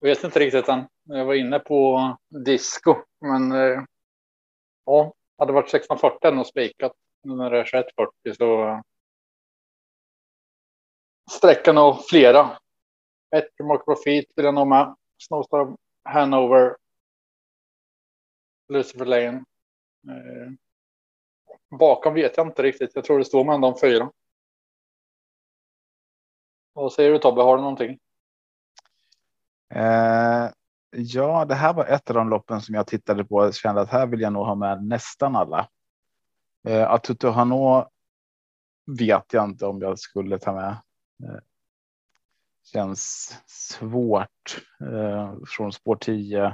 jag 0.00 0.08
vet 0.08 0.24
inte 0.24 0.38
riktigt 0.38 0.68
än. 0.68 0.84
Jag 1.12 1.24
var 1.24 1.34
inne 1.34 1.58
på 1.58 2.16
disco, 2.28 2.94
men 3.20 3.52
eh, 3.52 3.82
ja, 4.84 5.14
hade 5.38 5.52
varit 5.52 5.74
1640 5.74 6.40
och 6.40 6.46
spikat. 6.46 6.92
Nu 7.22 7.34
när 7.34 7.50
det 7.50 7.58
är 7.58 7.64
2140 7.64 8.34
så 8.34 8.68
eh, 8.68 8.80
sträckan 11.30 11.78
och 11.78 12.04
flera. 12.08 12.58
Ett 13.36 13.58
Mark 13.64 13.84
Profit 13.84 14.32
vill 14.36 14.44
jag 14.44 14.54
nog 14.54 14.66
med. 14.66 14.96
Snowstorm 15.18 15.76
Hanover. 16.04 16.76
Lucifer 18.68 19.04
Lane. 19.04 19.44
Eh, 20.08 20.52
bakom 21.78 22.14
vet 22.14 22.36
jag 22.36 22.46
inte 22.46 22.62
riktigt. 22.62 22.90
Jag 22.94 23.04
tror 23.04 23.18
det 23.18 23.24
står 23.24 23.44
mellan 23.44 23.60
de 23.60 23.78
fyra. 23.80 24.12
Vad 26.72 26.92
säger 26.92 27.10
du 27.10 27.18
Tobbe? 27.18 27.42
Har 27.42 27.56
du 27.56 27.62
någonting? 27.62 27.98
Eh, 29.74 30.50
ja, 30.90 31.44
det 31.44 31.54
här 31.54 31.72
var 31.72 31.84
ett 31.84 32.10
av 32.10 32.16
de 32.16 32.28
loppen 32.28 32.60
som 32.60 32.74
jag 32.74 32.86
tittade 32.86 33.24
på 33.24 33.34
och 33.34 33.54
kände 33.54 33.80
att 33.80 33.90
här 33.90 34.06
vill 34.06 34.20
jag 34.20 34.32
nog 34.32 34.46
ha 34.46 34.54
med 34.54 34.84
nästan 34.84 35.36
alla. 35.36 35.68
Eh, 36.68 36.90
Atutu 36.90 37.28
Hano 37.28 37.88
vet 38.98 39.32
jag 39.32 39.44
inte 39.44 39.66
om 39.66 39.80
jag 39.80 39.98
skulle 39.98 40.38
ta 40.38 40.52
med. 40.52 40.70
Eh, 41.22 41.40
känns 42.72 43.34
svårt 43.46 44.64
eh, 44.80 45.34
från 45.46 45.72
spår 45.72 45.96
10. 45.96 46.44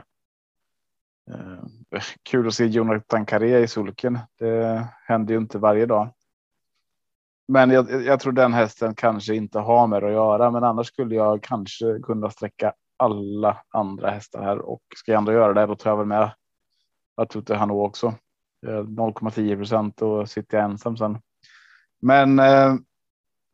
Eh, 1.30 2.00
kul 2.22 2.46
att 2.46 2.54
se 2.54 2.66
Jonathan 2.66 3.26
Carré 3.26 3.58
i 3.58 3.68
sulken. 3.68 4.18
Det 4.38 4.88
händer 5.06 5.34
ju 5.34 5.40
inte 5.40 5.58
varje 5.58 5.86
dag. 5.86 6.08
Men 7.48 7.70
jag, 7.70 8.04
jag, 8.04 8.20
tror 8.20 8.32
den 8.32 8.52
hästen 8.52 8.94
kanske 8.94 9.34
inte 9.34 9.58
har 9.58 9.86
med 9.86 10.04
att 10.04 10.12
göra, 10.12 10.50
men 10.50 10.64
annars 10.64 10.86
skulle 10.86 11.14
jag 11.14 11.42
kanske 11.42 11.98
kunna 12.02 12.30
sträcka 12.30 12.72
alla 12.96 13.62
andra 13.68 14.10
hästar 14.10 14.42
här 14.42 14.58
och 14.58 14.82
ska 14.96 15.12
jag 15.12 15.18
ändå 15.18 15.32
göra 15.32 15.52
det, 15.52 15.66
då 15.66 15.76
tar 15.76 15.90
jag 15.90 15.96
väl 15.96 16.06
med 16.06 16.30
Artute 17.16 17.54
Hano 17.54 17.80
också. 17.80 18.14
0,10 18.66 19.56
procent 19.56 20.02
och 20.02 20.30
sitter 20.30 20.58
jag 20.58 20.64
ensam 20.64 20.96
sen. 20.96 21.18
Men 22.02 22.38
eh, 22.38 22.74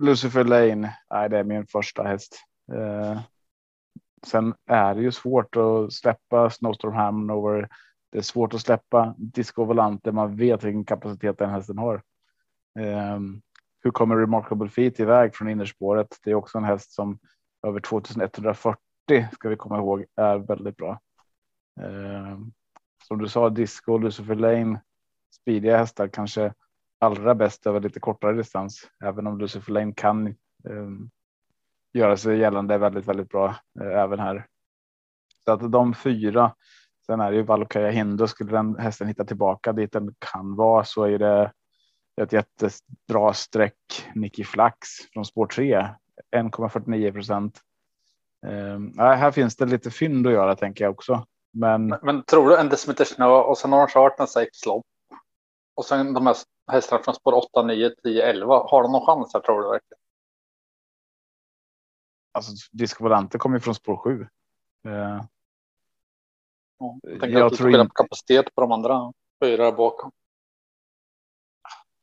Lucifer 0.02 0.44
Lane, 0.44 0.96
nej, 1.10 1.28
det 1.28 1.38
är 1.38 1.44
min 1.44 1.66
första 1.66 2.02
häst. 2.02 2.44
Eh, 2.72 3.20
sen 4.26 4.54
är 4.66 4.94
det 4.94 5.02
ju 5.02 5.12
svårt 5.12 5.56
att 5.56 5.92
släppa 5.92 6.50
Snowstorm 6.50 6.94
Hanover. 6.94 7.68
Det 8.12 8.18
är 8.18 8.22
svårt 8.22 8.54
att 8.54 8.60
släppa 8.60 9.14
Disco 9.18 9.64
Volante. 9.64 10.12
Man 10.12 10.36
vet 10.36 10.64
vilken 10.64 10.84
kapacitet 10.84 11.38
den 11.38 11.50
hästen 11.50 11.78
har. 11.78 11.94
Eh, 12.78 13.20
hur 13.84 13.90
kommer 13.90 14.16
Remarkable 14.16 14.68
Feet 14.68 15.00
iväg 15.00 15.34
från 15.34 15.48
innerspåret? 15.48 16.18
Det 16.24 16.30
är 16.30 16.34
också 16.34 16.58
en 16.58 16.64
häst 16.64 16.92
som 16.92 17.18
över 17.66 17.80
2140 17.80 18.91
ska 19.32 19.48
vi 19.48 19.56
komma 19.56 19.78
ihåg 19.78 20.04
är 20.16 20.38
väldigt 20.38 20.76
bra. 20.76 21.00
Eh, 21.80 22.38
som 23.04 23.18
du 23.18 23.28
sa, 23.28 23.50
Disco, 23.50 23.98
Lucifer 23.98 24.34
Lane, 24.34 24.80
speediga 25.30 25.76
hästar 25.76 26.08
kanske 26.08 26.54
allra 26.98 27.34
bäst 27.34 27.66
över 27.66 27.80
lite 27.80 28.00
kortare 28.00 28.36
distans, 28.36 28.90
även 29.04 29.26
om 29.26 29.38
Lucifer 29.38 29.72
Lane 29.72 29.92
kan 29.92 30.26
eh, 30.26 30.88
göra 31.92 32.16
sig 32.16 32.38
gällande 32.38 32.78
väldigt, 32.78 33.08
väldigt 33.08 33.28
bra 33.28 33.56
eh, 33.80 34.00
även 34.00 34.18
här. 34.18 34.46
Så 35.44 35.52
att 35.52 35.72
de 35.72 35.94
fyra. 35.94 36.54
Sen 37.06 37.20
är 37.20 37.30
det 37.30 37.36
ju 37.36 37.42
Valokaya 37.42 37.90
Hindo. 37.90 38.26
Skulle 38.26 38.50
den 38.50 38.76
hästen 38.76 39.08
hitta 39.08 39.24
tillbaka 39.24 39.72
dit 39.72 39.92
den 39.92 40.14
kan 40.18 40.56
vara 40.56 40.84
så 40.84 41.04
är 41.04 41.18
det 41.18 41.52
ett 42.20 42.32
jättebra 42.32 43.32
streck. 43.32 44.08
Nicky 44.14 44.44
Flax 44.44 44.88
från 45.12 45.24
spår 45.24 45.46
3 45.46 45.88
1,49 46.36 47.12
procent. 47.12 47.60
Um, 48.46 48.98
här 48.98 49.30
finns 49.30 49.56
det 49.56 49.66
lite 49.66 49.90
fynd 49.90 50.26
att 50.26 50.32
göra 50.32 50.56
tänker 50.56 50.84
jag 50.84 50.92
också. 50.92 51.26
Men, 51.52 51.86
men, 51.86 51.98
men 52.02 52.22
tror 52.22 52.48
du 52.48 52.56
en 52.56 52.68
decimeter 52.68 53.04
snö 53.04 53.26
och 53.26 53.58
sen 53.58 53.72
har 53.72 53.78
de 53.78 53.92
kört 53.92 54.20
en 54.20 54.26
sex 54.26 54.66
lopp 54.66 54.86
och 55.74 55.84
sen 55.84 56.14
de 56.14 56.26
här 56.26 56.36
hästarna 56.72 57.02
från 57.02 57.14
spår 57.14 57.32
8, 57.32 57.62
9, 57.62 57.90
10, 58.02 58.22
11. 58.22 58.54
Har 58.54 58.82
de 58.82 58.92
någon 58.92 59.06
chans 59.06 59.34
här 59.34 59.40
tror 59.40 59.62
du 59.62 59.68
verkligen? 59.68 59.98
Alltså 62.32 62.52
Disco 62.72 63.04
Volante 63.04 63.38
kommer 63.38 63.58
från 63.58 63.74
spår 63.74 63.96
7. 63.96 64.10
Uh, 64.20 65.22
ja, 66.78 66.98
jag, 67.02 67.30
jag 67.30 67.54
tror 67.54 67.70
inte 67.70 67.90
kapacitet 67.94 68.54
på 68.54 68.60
de 68.60 68.72
andra 68.72 69.12
fyra 69.44 69.72
bakom. 69.72 70.12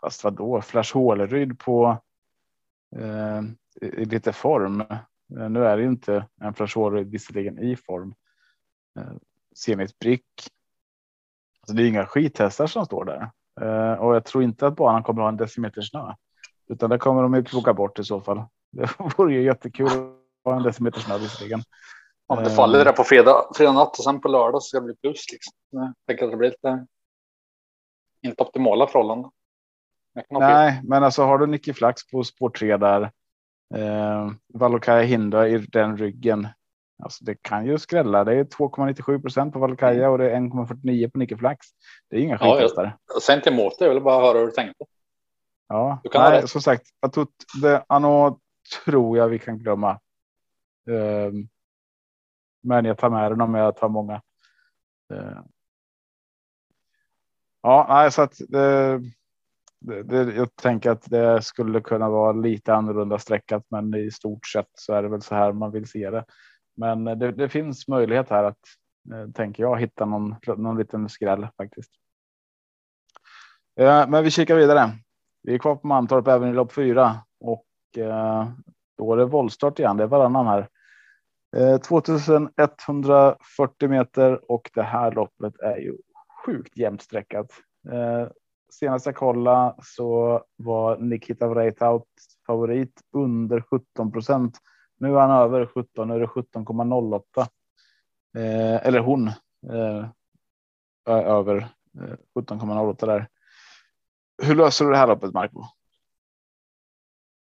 Fast 0.02 0.24
vadå? 0.24 0.62
Flash 0.62 0.94
Håleryd 0.94 1.60
på 1.60 1.98
uh, 2.96 3.42
i 3.82 4.06
lite 4.06 4.34
form. 4.34 4.84
Uh, 5.38 5.50
nu 5.50 5.66
är 5.66 5.78
det 5.78 5.84
inte 5.84 6.28
en 6.42 6.54
Håleryd 6.76 7.12
visserligen 7.12 7.60
i 7.60 7.76
form. 7.76 8.16
Uh, 9.00 9.14
Zenit 9.56 10.00
Brick. 10.00 10.26
Alltså 11.62 11.74
det 11.76 11.84
är 11.84 11.88
inga 11.88 12.06
skithästar 12.06 12.68
som 12.68 12.86
står 12.86 13.06
där. 13.06 13.32
Uh, 13.62 14.00
och 14.00 14.16
jag 14.16 14.26
tror 14.26 14.44
inte 14.44 14.68
att 14.68 14.76
banan 14.76 15.04
kommer 15.04 15.22
att 15.22 15.26
ha 15.26 15.30
en 15.30 15.38
decimeter 15.38 15.82
snö. 15.82 16.14
Utan 16.70 16.90
det 16.90 16.98
kommer 16.98 17.22
de 17.24 17.34
ju 17.34 17.44
plocka 17.44 17.74
bort 17.74 18.00
i 18.00 18.04
så 18.04 18.22
fall. 18.22 18.44
Det 18.72 18.90
vore 19.18 19.34
ju 19.34 19.44
jättekul 19.44 19.88
att 19.88 19.94
ha 20.46 20.56
en 20.56 20.64
decimeter 20.64 21.00
snö 21.00 21.18
visserligen. 21.18 21.62
Om 22.28 22.44
det 22.44 22.50
faller 22.50 22.86
där 22.86 22.92
på 22.92 23.04
fredag, 23.04 23.46
fredag 23.56 23.72
natt 23.72 23.98
och 23.98 24.04
sen 24.04 24.22
på 24.22 24.28
lördag 24.28 24.64
så 24.64 24.68
ska 24.68 24.80
det 24.80 24.86
bli 24.86 24.96
plus. 24.96 25.32
Liksom. 25.32 25.54
Jag 25.70 25.94
tänker 26.08 26.26
att 26.26 26.32
det 26.32 26.38
blir 26.38 26.50
lite 26.50 26.86
inte 28.22 28.44
optimala 28.44 28.88
förhållanden. 28.88 29.32
Nej, 30.30 30.82
men 30.84 31.04
alltså 31.04 31.24
har 31.24 31.38
du 31.38 31.48
Nicky 31.48 31.74
Flax 31.74 32.10
på 32.12 32.24
spår 32.24 32.50
3 32.50 32.78
där. 32.78 33.12
Eh, 33.76 34.32
Valokaya 34.54 35.02
Hinda 35.02 35.48
i 35.48 35.58
den 35.58 35.98
ryggen. 35.98 36.48
Alltså 37.04 37.26
det 37.26 37.36
kan 37.42 37.66
ju 37.66 37.78
skrälla. 37.78 38.24
Det 38.24 38.36
är 38.36 38.44
2,97 38.44 39.22
procent 39.22 39.54
på 39.54 39.60
Valkaya 39.60 40.10
och 40.10 40.18
det 40.18 40.32
är 40.32 40.36
1,49 40.36 41.10
på 41.10 41.18
Nicke 41.18 41.38
Flax. 41.38 41.68
Det 42.10 42.18
är 42.18 42.22
inga 42.22 42.38
skithästar. 42.38 42.98
Ja, 43.14 43.20
sen 43.22 43.42
till 43.42 43.54
emot 43.54 43.80
det. 43.80 43.86
Jag 43.86 43.94
vill 43.94 44.04
bara 44.04 44.22
höra 44.22 44.40
hur 44.40 44.46
du 44.46 44.52
tänkte. 44.52 44.86
Ja, 45.68 46.02
nej, 46.14 46.48
som 46.48 46.62
sagt, 46.62 46.84
att 47.00 47.16
det 47.62 47.86
Anno 47.88 48.40
tror 48.86 49.18
jag 49.18 49.28
vi 49.28 49.40
kan 49.40 49.58
glömma. 49.58 50.00
Um, 50.88 51.50
men 52.62 52.86
jag 52.86 52.98
tar 52.98 53.10
med 53.10 53.32
den 53.32 53.42
om 53.42 53.56
jag 53.56 53.76
tar 53.76 53.90
många. 53.90 54.22
Uh, 55.14 55.42
ja, 57.62 57.86
nej, 57.90 58.12
så 58.12 58.22
att 58.22 58.38
det, 58.48 59.02
det, 59.80 60.04
det, 60.04 60.36
jag 60.36 60.56
tänker 60.56 60.92
att 60.92 61.10
det 61.10 61.42
skulle 61.42 61.82
kunna 61.82 62.10
vara 62.10 62.32
lite 62.32 62.74
annorlunda 62.74 63.20
sträckat, 63.20 63.64
men 63.70 63.96
i 63.96 64.12
stort 64.12 64.48
sett 64.48 64.70
så 64.74 64.94
är 64.94 65.04
det 65.04 65.10
väl 65.10 65.22
så 65.22 65.36
här 65.36 65.52
man 65.52 65.72
vill 65.72 65.88
se 65.88 66.10
det. 66.10 66.26
Men 66.78 67.04
det, 67.04 67.32
det 67.32 67.50
finns 67.50 67.88
möjlighet 67.88 68.30
här 68.30 68.44
att, 68.44 68.60
eh, 69.14 69.32
tänker 69.32 69.64
jag, 69.64 69.80
hitta 69.80 70.06
någon, 70.06 70.36
någon 70.58 70.78
liten 70.78 71.10
skräll 71.10 71.48
faktiskt. 71.58 71.92
Eh, 73.80 74.10
men 74.10 74.24
vi 74.24 74.32
kikar 74.32 74.56
vidare. 74.56 74.92
Vi 75.44 75.54
är 75.54 75.58
kvar 75.58 75.76
på 75.76 75.88
Mantorp 75.88 76.28
även 76.28 76.50
i 76.50 76.54
lopp 76.54 76.74
fyra 76.74 77.16
och 77.40 77.66
eh, 77.98 78.48
då 78.98 79.14
är 79.14 79.18
det 79.18 79.26
våldstart 79.26 79.80
igen. 79.80 79.98
Det 79.98 80.04
är 80.04 80.08
varannan 80.08 80.48
här. 80.48 80.68
Eh, 81.58 81.78
2140 81.78 83.90
meter 83.90 84.52
och 84.52 84.72
det 84.74 84.84
här 84.84 85.12
loppet 85.12 85.60
är 85.60 85.78
ju 85.78 85.98
sjukt 86.46 86.78
jämnt 86.78 87.02
streckat. 87.02 87.52
Eh, 87.92 88.28
Senast 88.70 89.06
jag 89.06 89.16
kollade 89.16 89.76
så 89.84 90.44
var 90.56 90.98
Nikita 90.98 91.48
Vreitaut 91.48 92.08
favorit 92.48 93.02
under 93.14 93.62
17 93.62 94.12
procent 94.12 94.60
nu 95.00 95.16
är 95.16 95.20
han 95.20 95.32
över 95.32 95.66
17, 95.66 96.08
nu 96.08 96.16
är 96.16 96.20
det 96.20 96.26
17,08. 96.26 97.42
Eh, 98.38 98.88
eller 98.88 99.00
hon. 99.00 99.28
Eh, 99.72 100.06
över 101.08 101.58
eh, 102.02 102.16
17,08 102.36 103.06
där. 103.06 103.28
Hur 104.44 104.56
löser 104.56 104.86
du 104.86 104.92
det 104.92 104.98
här 104.98 105.08
loppet 105.08 105.34
Marco? 105.34 105.64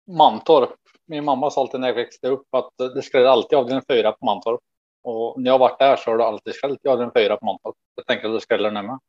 Mantorp. 0.07 0.69
Min 1.07 1.25
mamma 1.25 1.51
sa 1.51 1.61
alltid 1.61 1.79
när 1.79 1.87
jag 1.87 1.95
växte 1.95 2.27
upp 2.27 2.47
att 2.51 2.71
det 2.77 3.01
skräller 3.01 3.27
alltid 3.27 3.57
avdelning 3.57 3.83
fyra 3.87 4.11
på 4.11 4.25
Mantorp. 4.25 4.59
Och 5.03 5.41
när 5.41 5.51
jag 5.51 5.59
varit 5.59 5.79
där 5.79 5.95
så 5.95 6.11
har 6.11 6.17
det 6.17 6.25
alltid 6.25 6.55
skällt 6.55 6.85
i 6.85 6.87
avdelning 6.87 7.13
fyra 7.15 7.37
på 7.37 7.45
Mantorp. 7.45 7.75
Jag 7.95 8.05
tänker 8.05 8.27
att 8.27 8.33
det 8.33 8.41
skräller 8.41 8.71
nu 8.71 8.81
med. 8.81 8.99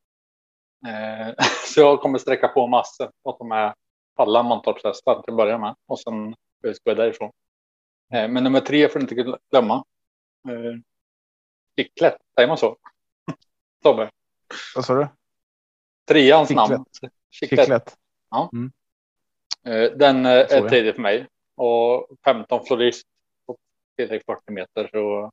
Eh, 0.87 1.35
så 1.75 1.81
jag 1.81 2.01
kommer 2.01 2.19
sträcka 2.19 2.49
på 2.49 2.67
massor 2.67 3.11
och 3.23 3.39
ta 3.39 3.45
med 3.45 3.75
alla 4.15 4.43
Mantorpshästar 4.43 5.23
till 5.23 5.33
att 5.33 5.37
börja 5.37 5.59
med. 5.59 5.77
Och 5.87 6.01
sen 6.01 6.35
Jag 6.61 6.77
ska 6.77 6.95
därifrån. 6.95 7.33
Eh, 8.13 8.29
men 8.29 8.45
nummer 8.45 8.61
tre 8.61 8.89
får 8.89 8.99
du 8.99 9.03
inte 9.03 9.39
glömma. 9.51 9.85
Eh, 10.49 10.81
Kicklet, 11.77 12.17
säger 12.35 12.49
man 12.49 12.59
så? 12.59 12.77
Tobbe? 13.83 14.11
Vad 14.75 14.85
sa 14.85 14.95
du? 14.95 15.09
Treans 16.05 16.51
namn. 16.51 16.85
Kicklet. 17.31 17.97
Ja. 18.31 18.51
Mm. 18.53 18.73
Den 19.99 20.27
är 20.27 20.69
tredje 20.69 20.93
för 20.93 21.03
mig 21.03 21.27
och 21.55 22.09
15 22.25 22.67
florist 22.67 23.07
på 23.47 23.57
40 23.97 24.53
meter 24.53 24.89
så 24.93 25.31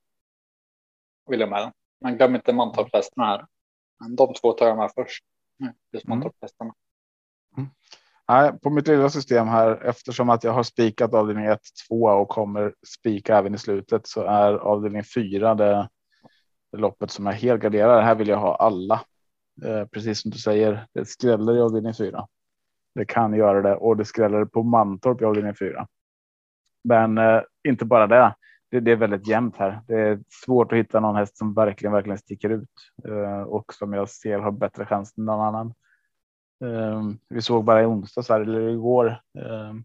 vill 1.26 1.40
jag 1.40 1.50
med 1.50 1.62
den. 1.62 1.72
Men 2.02 2.18
glöm 2.18 2.36
inte 2.36 2.54
Mantorpshästarna 2.54 3.28
här. 3.28 3.46
De 4.10 4.34
två 4.34 4.54
tar 4.54 4.68
jag 4.68 4.78
med 4.78 4.92
först. 4.96 5.24
Just 5.94 6.06
mm. 6.06 6.20
Mantorpshästarna. 6.20 6.74
Mm. 7.58 7.70
Nej, 8.30 8.60
på 8.60 8.70
mitt 8.70 8.88
lilla 8.88 9.10
system 9.10 9.48
här, 9.48 9.86
eftersom 9.86 10.30
att 10.30 10.44
jag 10.44 10.52
har 10.52 10.64
spikat 10.64 11.14
avdelning 11.14 11.46
1, 11.46 11.60
2 11.90 11.96
och 11.96 12.30
kommer 12.30 12.74
spika 12.88 13.38
även 13.38 13.56
i 13.56 13.58
slutet 13.58 14.08
så 14.08 14.22
är 14.22 14.54
avdelning 14.54 15.04
4 15.04 15.56
det, 15.56 15.90
loppet 16.78 17.12
som 17.12 17.28
är 17.28 17.32
helt 17.32 17.62
garderar. 17.62 18.02
Här 18.02 18.16
vill 18.16 18.28
jag 18.28 18.38
ha 18.38 18.56
alla. 18.56 19.02
Eh, 19.66 19.86
precis 19.86 20.22
som 20.22 20.32
du 20.32 20.38
säger, 20.38 20.88
det 20.94 21.06
skräller 21.06 21.58
i 21.58 21.62
avdelning 21.62 21.94
4. 21.94 22.28
Det 22.96 23.06
kan 23.06 23.34
göra 23.34 23.62
det 23.62 23.76
och 23.76 23.98
det 23.98 24.06
skräller 24.06 24.46
på 24.46 24.64
Mantorp 24.64 25.22
i 25.22 25.26
avdelning 25.26 25.56
4. 25.56 25.88
Men 26.84 27.18
eh, 27.18 27.42
inte 27.68 27.86
bara 27.86 28.08
det 28.08 28.36
det. 28.74 28.80
det. 28.80 28.92
är 28.92 28.96
väldigt 28.96 29.28
jämnt 29.28 29.58
här. 29.58 29.82
Det 29.88 29.94
är 29.94 30.20
svårt 30.46 30.72
att 30.72 30.78
hitta 30.78 31.00
någon 31.00 31.16
häst 31.16 31.38
som 31.38 31.54
verkligen, 31.54 31.94
verkligen 31.94 32.18
sticker 32.18 32.50
ut 32.50 32.70
eh, 33.08 33.42
och 33.42 33.74
som 33.74 33.94
jag 33.94 34.10
ser 34.10 34.40
har 34.40 34.52
bättre 34.52 34.86
chans 34.86 35.18
än 35.18 35.26
någon 35.26 35.42
annan. 35.42 35.74
Ehm, 36.64 37.18
vi 37.30 37.42
såg 37.42 37.64
bara 37.64 37.82
i 37.82 37.86
onsdags 37.86 38.30
här, 38.30 38.42
eller 38.42 38.70
igår. 38.70 39.22
Ehm, 39.40 39.84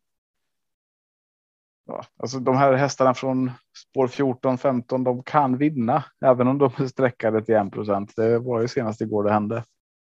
ja, 1.87 2.05
alltså 2.17 2.39
de 2.39 2.57
här 2.57 2.73
hästarna 2.73 3.15
från 3.15 3.51
spår 3.91 4.09
14 4.09 4.59
15, 4.59 5.05
de 5.05 5.23
kan 5.23 5.57
vinna 5.57 6.05
även 6.25 6.49
om 6.49 6.59
de 6.59 6.71
är 6.79 6.87
sträckade 6.87 7.45
till 7.45 7.55
1 7.55 7.73
procent. 7.73 8.13
Det 8.17 8.39
var 8.39 8.61
ju 8.61 8.69
senast 8.69 9.01
igår 9.01 9.25
det 9.25 9.33
hände 9.33 9.65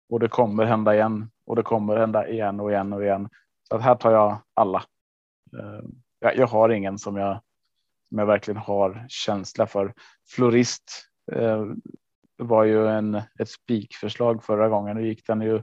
och 0.09 0.21
det 0.21 0.29
kommer 0.29 0.65
hända 0.65 0.95
igen 0.95 1.31
och 1.47 1.57
det 1.57 1.63
kommer 1.63 1.97
hända 1.97 2.29
igen 2.29 2.61
och 2.61 2.71
igen 2.71 2.93
och 2.93 3.03
igen. 3.03 3.29
Så 3.69 3.77
att 3.77 3.83
här 3.83 3.95
tar 3.95 4.13
jag 4.13 4.39
alla. 4.55 4.83
Ehm, 5.59 5.93
jag, 6.19 6.37
jag 6.37 6.47
har 6.47 6.69
ingen 6.69 6.99
som 6.99 7.17
jag 7.17 7.41
jag 8.19 8.27
verkligen 8.27 8.61
har 8.61 9.07
känsla 9.09 9.67
för. 9.67 9.95
Florist 10.29 11.09
eh, 11.33 11.65
var 12.37 12.65
ju 12.65 12.89
en 12.89 13.15
ett 13.15 13.49
spikförslag 13.49 14.45
förra 14.45 14.69
gången. 14.69 14.97
Nu 14.97 15.07
gick 15.07 15.27
den 15.27 15.41
ju 15.41 15.63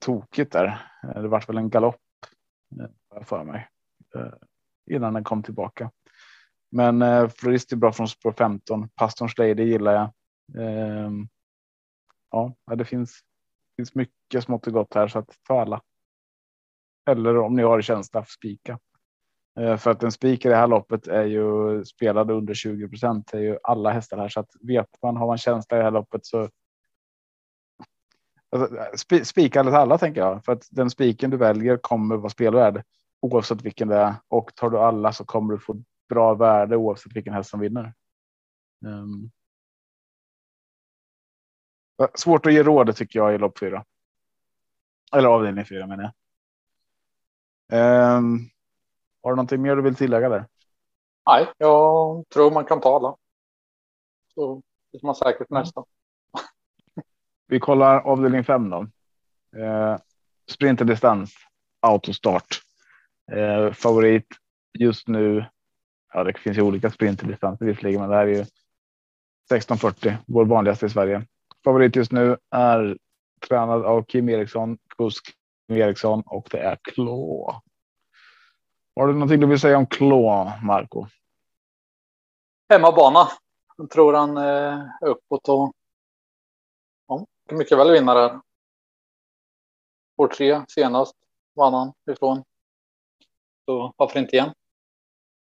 tokigt 0.00 0.52
där. 0.52 0.66
Eh, 1.02 1.22
det 1.22 1.28
var 1.28 1.46
väl 1.46 1.58
en 1.58 1.70
galopp 1.70 2.00
eh, 2.80 3.22
för 3.22 3.44
mig 3.44 3.68
eh, 4.14 4.32
innan 4.90 5.14
den 5.14 5.24
kom 5.24 5.42
tillbaka. 5.42 5.90
Men 6.70 7.02
eh, 7.02 7.28
Florist 7.28 7.72
är 7.72 7.76
bra 7.76 7.92
från 7.92 8.08
spår 8.08 8.32
15. 8.32 8.88
Pastorns 8.88 9.38
Lady 9.38 9.62
gillar 9.62 9.92
jag. 9.92 10.12
Eh, 10.64 11.10
ja, 12.30 12.54
det 12.76 12.84
finns, 12.84 13.20
finns 13.76 13.94
mycket 13.94 14.44
smått 14.44 14.66
och 14.66 14.72
gott 14.72 14.94
här 14.94 15.08
så 15.08 15.18
att 15.18 15.36
ta 15.48 15.60
alla. 15.60 15.82
Eller 17.10 17.38
om 17.38 17.54
ni 17.54 17.62
har 17.62 17.82
känsla 17.82 18.22
för 18.24 18.30
spika. 18.30 18.78
Eh, 19.58 19.76
för 19.76 19.90
att 19.90 20.02
en 20.02 20.12
spik 20.12 20.44
i 20.44 20.48
det 20.48 20.56
här 20.56 20.66
loppet 20.66 21.06
är 21.06 21.24
ju 21.24 21.84
spelade 21.84 22.32
under 22.32 22.54
20 22.54 22.88
procent. 22.88 23.34
är 23.34 23.38
ju 23.38 23.58
alla 23.62 23.90
hästar 23.90 24.18
här 24.18 24.28
så 24.28 24.40
att 24.40 24.50
vet 24.60 24.88
man 25.02 25.16
har 25.16 25.26
man 25.26 25.38
känsla 25.38 25.76
i 25.76 25.78
det 25.78 25.84
här 25.84 25.90
loppet 25.90 26.26
så 26.26 26.48
Alltså, 28.52 29.24
spika 29.24 29.60
alla, 29.60 29.78
alla 29.78 29.98
tänker 29.98 30.20
jag, 30.20 30.44
för 30.44 30.52
att 30.52 30.68
den 30.70 30.90
spiken 30.90 31.30
du 31.30 31.36
väljer 31.36 31.76
kommer 31.76 32.16
vara 32.16 32.30
spelvärd 32.30 32.82
oavsett 33.20 33.62
vilken 33.62 33.88
det 33.88 33.96
är. 33.96 34.14
Och 34.28 34.54
tar 34.54 34.70
du 34.70 34.78
alla 34.78 35.12
så 35.12 35.24
kommer 35.24 35.52
du 35.52 35.58
få 35.58 35.82
bra 36.08 36.34
värde 36.34 36.76
oavsett 36.76 37.16
vilken 37.16 37.34
häst 37.34 37.50
som 37.50 37.60
vinner. 37.60 37.94
Um. 38.84 39.30
Svårt 42.14 42.46
att 42.46 42.52
ge 42.52 42.62
råd 42.62 42.96
tycker 42.96 43.18
jag 43.18 43.34
i 43.34 43.38
lopp 43.38 43.58
fyra. 43.58 43.84
Eller 45.16 45.28
avdelning 45.28 45.64
fyra 45.64 45.86
menar 45.86 46.12
jag. 47.68 48.16
Um. 48.16 48.50
Har 49.22 49.30
du 49.30 49.36
någonting 49.36 49.62
mer 49.62 49.76
du 49.76 49.82
vill 49.82 49.96
tillägga 49.96 50.28
där? 50.28 50.46
Nej, 51.26 51.48
jag 51.58 52.24
tror 52.34 52.50
man 52.50 52.64
kan 52.64 52.80
ta 52.80 52.96
alla. 52.96 53.16
Så 54.34 54.62
det 54.92 55.02
man 55.02 55.14
säkert 55.14 55.50
nästa. 55.50 55.84
Vi 57.46 57.60
kollar 57.60 58.00
avdelning 58.00 58.44
5 58.44 58.70
då. 58.70 58.86
Eh, 59.56 59.96
sprinterdistans, 60.50 61.34
autostart. 61.80 62.62
Eh, 63.32 63.72
favorit 63.72 64.26
just 64.78 65.08
nu. 65.08 65.44
Ja, 66.12 66.24
det 66.24 66.38
finns 66.38 66.58
ju 66.58 66.62
olika 66.62 66.90
sprinterdistanser 66.90 67.66
visserligen, 67.66 68.00
men 68.00 68.10
det 68.10 68.16
här 68.16 68.26
är 68.26 68.34
ju 68.34 68.40
1640, 68.40 70.16
vår 70.26 70.44
vanligaste 70.44 70.86
i 70.86 70.90
Sverige. 70.90 71.26
Favorit 71.64 71.96
just 71.96 72.12
nu 72.12 72.36
är 72.50 72.98
tränad 73.48 73.84
av 73.84 74.02
Kim 74.02 74.28
Eriksson, 74.28 74.78
kusk 74.98 75.34
Kim 75.68 75.76
Eriksson 75.76 76.22
och 76.26 76.48
det 76.50 76.58
är 76.58 76.78
Klå. 76.82 77.62
Har 79.00 79.06
du 79.06 79.12
någonting 79.12 79.40
du 79.40 79.46
vill 79.46 79.60
säga 79.60 79.78
om 79.78 79.86
Klå, 79.86 80.52
Marco? 80.62 81.06
Hemmabana. 82.68 83.28
Jag 83.76 83.90
tror 83.90 84.12
han 84.12 84.36
är 84.36 84.88
uppåt 85.00 85.48
och 85.48 85.74
kan 87.48 87.58
mycket 87.58 87.78
väl 87.78 87.90
vinna 87.90 88.14
där. 88.14 88.40
År 90.16 90.28
tre 90.28 90.64
senast 90.68 91.16
vann 91.54 91.74
han 91.74 91.92
ifrån. 92.10 92.44
Så 93.64 93.94
varför 93.96 94.20
inte 94.20 94.36
igen? 94.36 94.54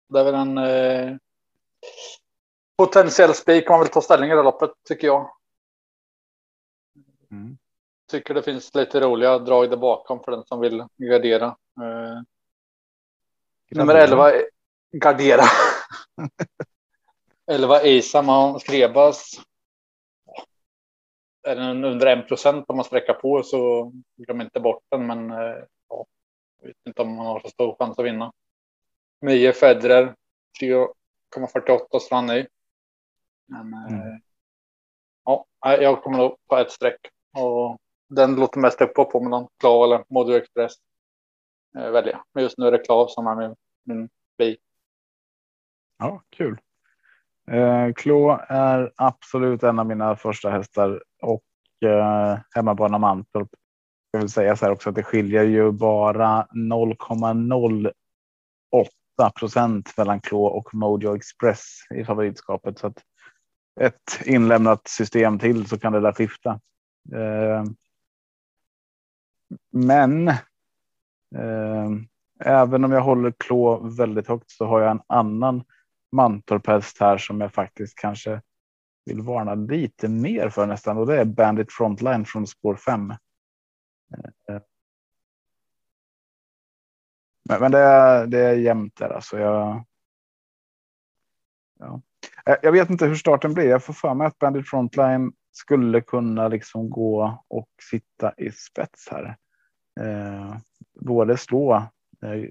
Det 0.09 0.21
är 0.21 0.25
väl 0.25 0.35
en 0.35 0.59
eh, 0.59 1.17
potentiell 2.77 3.35
spik 3.35 3.71
om 3.71 3.75
man 3.75 3.81
vill 3.81 3.93
ta 3.93 4.01
ställning 4.01 4.31
i 4.31 4.35
det 4.35 4.43
loppet 4.43 4.71
tycker 4.89 5.07
jag. 5.07 5.31
Mm. 7.31 7.59
Tycker 8.11 8.35
det 8.35 8.43
finns 8.43 8.75
lite 8.75 9.01
roliga 9.01 9.39
drag 9.39 9.71
där 9.71 9.77
bakom 9.77 10.21
för 10.25 10.33
den 10.33 10.45
som 10.45 10.61
vill 10.61 10.87
gardera. 10.97 11.47
Eh, 11.81 12.23
nummer 13.75 13.95
11 13.95 14.33
gardera. 14.93 15.43
11 17.47 17.83
Isam 17.83 18.29
han 18.29 18.61
Skrebas 18.61 19.41
är 21.45 21.57
den 21.57 21.85
under 21.85 22.07
en 22.07 22.27
procent 22.27 22.65
om 22.69 22.77
man 22.77 22.85
sträcker 22.85 23.15
på 23.15 23.43
så 23.43 23.93
glöm 24.17 24.41
inte 24.41 24.61
bort 24.61 24.83
den. 24.89 25.07
Men 25.07 25.31
eh, 25.31 25.65
ja, 25.89 26.07
jag 26.61 26.69
vet 26.69 26.77
inte 26.87 27.03
om 27.03 27.17
man 27.17 27.27
har 27.27 27.41
så 27.41 27.49
stor 27.49 27.77
chans 27.79 27.99
att 27.99 28.05
vinna. 28.05 28.33
Mie 29.21 29.53
Federer 29.53 30.15
3,48 30.63 31.99
strand 31.99 32.31
i. 32.31 32.47
Men 33.47 33.75
mm. 33.75 34.01
Eh, 34.01 34.17
ja, 35.25 35.47
jag 35.61 36.03
kommer 36.03 36.19
nog 36.19 36.37
på 36.47 36.57
ett 36.57 36.71
streck 36.71 37.01
och 37.37 37.79
den 38.09 38.37
låter 38.37 38.61
mest 38.61 38.81
uppåt 38.81 39.11
på 39.11 39.21
mellan 39.21 39.49
Klav 39.59 39.85
eller 39.85 40.05
Modo 40.09 40.33
Express. 40.33 40.73
Eh, 41.79 41.91
välja. 41.91 42.25
Men 42.33 42.43
just 42.43 42.59
nu 42.59 42.67
är 42.67 42.73
det 42.73 42.79
Klav 42.79 43.07
som 43.07 43.27
är 43.27 43.35
min, 43.35 43.57
min 43.85 44.09
bi. 44.39 44.57
Ja, 45.99 46.23
kul. 46.31 46.59
Eh, 47.51 47.93
Klå 47.93 48.41
är 48.49 48.93
absolut 48.97 49.63
en 49.63 49.79
av 49.79 49.87
mina 49.87 50.17
första 50.17 50.51
hästar 50.51 51.03
och 51.23 51.45
eh, 51.89 52.39
hemmabana 52.51 52.99
Mantorp. 52.99 53.49
Jag 54.11 54.21
vill 54.21 54.29
säga 54.29 54.57
så 54.57 54.65
här 54.65 54.73
också 54.73 54.89
att 54.89 54.97
det 54.97 55.03
skiljer 55.03 55.45
ju 55.45 55.73
bara 55.73 56.47
0,08 56.53 59.31
procent 59.39 59.97
mellan 59.97 60.21
Klå 60.21 60.45
och 60.45 60.75
Mojo 60.75 61.17
Express 61.17 61.79
i 61.95 62.05
favoritskapet. 62.05 62.79
Så 62.79 62.87
att 62.87 63.03
ett 63.81 64.21
inlämnat 64.25 64.89
system 64.89 65.39
till 65.39 65.67
så 65.67 65.79
kan 65.79 65.93
det 65.93 66.01
där 66.01 66.13
skifta. 66.13 66.61
Eh, 67.13 67.65
men 69.73 70.29
eh, 70.29 71.91
även 72.45 72.85
om 72.85 72.93
jag 72.93 73.01
håller 73.01 73.31
Klå 73.31 73.77
väldigt 73.77 74.29
högt 74.29 74.51
så 74.51 74.67
har 74.67 74.81
jag 74.81 74.91
en 74.91 75.03
annan 75.07 75.65
Mantorp 76.13 76.67
här 77.01 77.19
som 77.19 77.41
jag 77.41 77.53
faktiskt 77.53 77.99
kanske 77.99 78.41
vill 79.05 79.21
varna 79.21 79.55
lite 79.55 80.09
mer 80.09 80.49
för 80.49 80.67
nästan 80.67 80.99
och 80.99 81.07
det 81.07 81.21
är 81.21 81.25
Bandit 81.25 81.73
Frontline 81.73 82.25
från 82.25 82.47
spår 82.47 82.77
5. 82.77 83.11
Eh, 83.11 83.17
eh. 84.49 84.63
Men, 87.49 87.61
men 87.61 87.73
det, 87.73 87.79
är, 87.79 88.27
det 88.27 88.39
är 88.39 88.55
jämnt 88.55 88.97
där 88.97 89.11
alltså. 89.11 89.39
Jag, 89.39 89.85
ja. 91.79 92.01
Eh, 92.47 92.57
jag 92.63 92.73
vet 92.73 92.91
inte 92.91 93.07
hur 93.07 93.15
starten 93.15 93.55
blir. 93.55 93.69
Jag 93.69 93.85
får 93.85 93.95
för 93.95 94.15
mig 94.15 94.27
att 94.27 94.39
Bandit 94.39 94.69
Frontline 94.69 95.33
skulle 95.53 96.01
kunna 96.01 96.49
liksom 96.49 96.91
gå 96.91 97.45
och 97.49 97.71
sitta 97.91 98.33
i 98.37 98.51
spets 98.51 99.09
här. 99.11 99.37
Eh, 100.01 100.57
både 101.01 101.37
slå 101.37 101.89
eh, 102.25 102.49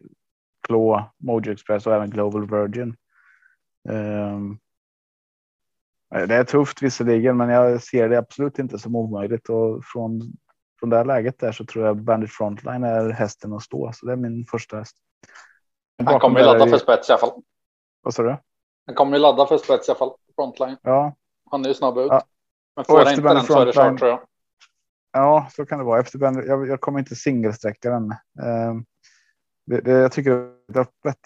Klå, 0.67 1.09
Mojo 1.17 1.51
Express 1.51 1.87
och 1.87 1.93
även 1.93 2.09
Global 2.09 2.49
Virgin. 2.49 2.95
Um, 3.89 4.59
det 6.09 6.35
är 6.35 6.43
tufft 6.43 6.81
visserligen, 6.81 7.37
men 7.37 7.49
jag 7.49 7.83
ser 7.83 8.09
det 8.09 8.17
absolut 8.17 8.59
inte 8.59 8.79
som 8.79 8.95
omöjligt 8.95 9.49
och 9.49 9.85
från 9.85 10.33
från 10.83 10.89
det 10.89 10.97
här 10.97 11.05
läget 11.05 11.39
där 11.39 11.51
så 11.51 11.65
tror 11.65 11.85
jag 11.85 11.97
Bandit 11.97 12.31
Frontline 12.31 12.83
är 12.83 13.09
hästen 13.09 13.53
att 13.53 13.63
stå. 13.63 13.91
Så 13.93 14.05
det 14.05 14.11
är 14.11 14.15
min 14.15 14.45
första 14.45 14.77
häst. 14.77 14.97
Han 16.03 16.19
kommer 16.19 16.39
ju 16.39 16.45
ladda 16.45 16.67
för 16.67 16.77
spets 16.77 17.09
i 17.09 17.11
alla 17.11 17.19
fall. 17.19 17.41
Vad 18.01 18.13
sa 18.13 18.23
du? 18.23 18.37
Han 18.85 18.95
kommer 18.95 19.17
ju 19.17 19.21
ladda 19.21 19.45
för 19.45 19.57
spets 19.57 19.87
i 19.87 19.91
alla 19.91 19.97
fall. 19.97 20.11
Frontline. 20.35 20.77
Ja. 20.81 21.15
Han 21.51 21.63
är 21.65 21.67
ju 21.67 21.73
snabb 21.73 21.97
ut. 21.97 22.07
Ja. 22.09 22.23
Men 22.75 22.85
får 22.85 23.05
han 23.05 23.13
inte 23.13 23.33
den 23.33 23.43
så 23.43 23.59
är 23.59 23.65
det 23.65 23.73
kört 23.73 23.99
tror 23.99 24.09
jag. 24.09 24.19
Ja, 25.11 25.47
så 25.51 25.65
kan 25.65 25.79
det 25.79 25.85
vara. 25.85 25.99
Efter 25.99 26.19
ben, 26.19 26.47
jag, 26.47 26.67
jag 26.67 26.81
kommer 26.81 26.99
inte 26.99 27.15
singelsträcka 27.15 27.89
den. 27.89 28.11
Eh, 28.11 28.73
det, 29.65 29.81
det, 29.81 29.91
jag 29.91 30.11
tycker 30.11 30.31
det 30.67 30.79
är 30.79 30.81
öppet 30.81 31.19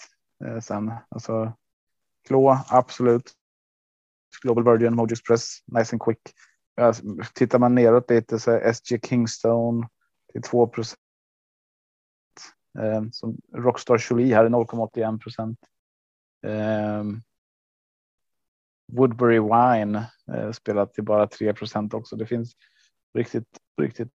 eh, 0.45 0.59
sen. 0.59 0.93
Alltså, 1.09 1.53
Klå, 2.27 2.57
absolut. 2.69 3.33
Global 4.41 4.63
Virgin, 4.63 4.95
Mojo 4.95 5.11
Express, 5.11 5.59
nice 5.65 5.95
and 5.95 6.01
quick. 6.01 6.19
Tittar 7.33 7.59
man 7.59 7.75
neråt 7.75 8.09
lite 8.09 8.39
så 8.39 8.51
är 8.51 8.73
SG 8.73 9.05
Kingstone 9.07 9.87
till 10.31 10.41
2 10.41 10.67
procent. 10.67 10.99
Eh, 12.79 13.03
som 13.11 13.37
Rockstar 13.53 14.05
Jolie 14.09 14.35
här 14.35 14.45
är 14.45 14.49
0,81 14.49 15.19
procent. 15.19 15.59
Eh, 16.45 17.03
Woodbury 18.91 19.39
Wine 19.39 20.11
eh, 20.33 20.51
spelat 20.51 20.93
till 20.93 21.03
bara 21.03 21.27
3 21.27 21.53
procent 21.53 21.93
också. 21.93 22.15
Det 22.15 22.25
finns 22.25 22.55
riktigt, 23.13 23.57
riktigt 23.81 24.11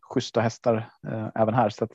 schyssta 0.00 0.40
hästar 0.40 0.90
eh, 1.06 1.28
även 1.34 1.54
här. 1.54 1.70
Så 1.70 1.84
att, 1.84 1.90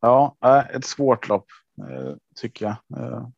ja, 0.00 0.36
ett 0.72 0.84
svårt 0.84 1.28
lopp 1.28 1.46
eh, 1.78 2.14
tycker 2.34 2.64
jag. 2.64 3.00
Eh, 3.00 3.28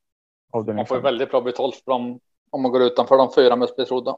man 0.75 0.87
får 0.87 1.01
väldigt 1.01 1.31
bra 1.31 1.41
betalt 1.41 1.77
för 1.77 1.91
dem 1.91 2.21
om 2.51 2.63
man 2.63 2.73
går 2.73 2.83
utanför 2.83 3.17
de 3.17 3.33
fyra 3.35 3.57
mest 3.57 3.77
betrodda. 3.77 4.17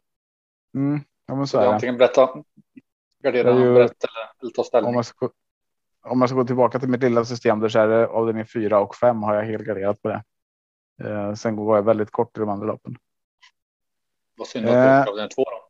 Mm, 0.74 1.00
ja, 1.26 1.34
men 1.34 1.46
så, 1.46 1.58
är 1.58 1.62
det. 1.62 1.74
Antingen 1.74 1.98
berätta, 1.98 2.44
gardera, 3.22 3.54
ju, 3.54 3.74
berätta 3.74 4.08
eller, 4.08 4.42
eller 4.42 4.50
ta 4.50 4.64
ställning. 4.64 4.88
Om 4.88 4.94
man, 4.94 5.04
ska, 5.04 5.30
om 6.02 6.18
man 6.18 6.28
ska 6.28 6.36
gå 6.36 6.44
tillbaka 6.44 6.78
till 6.78 6.88
mitt 6.88 7.02
lilla 7.02 7.24
system 7.24 7.60
där 7.60 7.68
så 7.68 7.78
är 7.78 7.88
det 7.88 8.06
avdelning 8.06 8.46
fyra 8.46 8.80
och 8.80 8.94
fem 8.94 9.22
har 9.22 9.34
jag 9.34 9.44
helt 9.44 9.64
garderat 9.64 10.02
på 10.02 10.08
det. 10.08 10.22
Eh, 11.04 11.34
sen 11.34 11.56
går 11.56 11.76
jag 11.76 11.82
väldigt 11.82 12.10
kort 12.10 12.36
i 12.36 12.40
de 12.40 12.48
andra 12.48 12.66
loppen. 12.66 12.96
Vad 14.36 14.48
synd 14.48 14.68
att 14.68 14.72
du 14.72 14.78
åker 14.78 15.10
avdelning 15.10 15.30
två 15.34 15.44
då. 15.44 15.68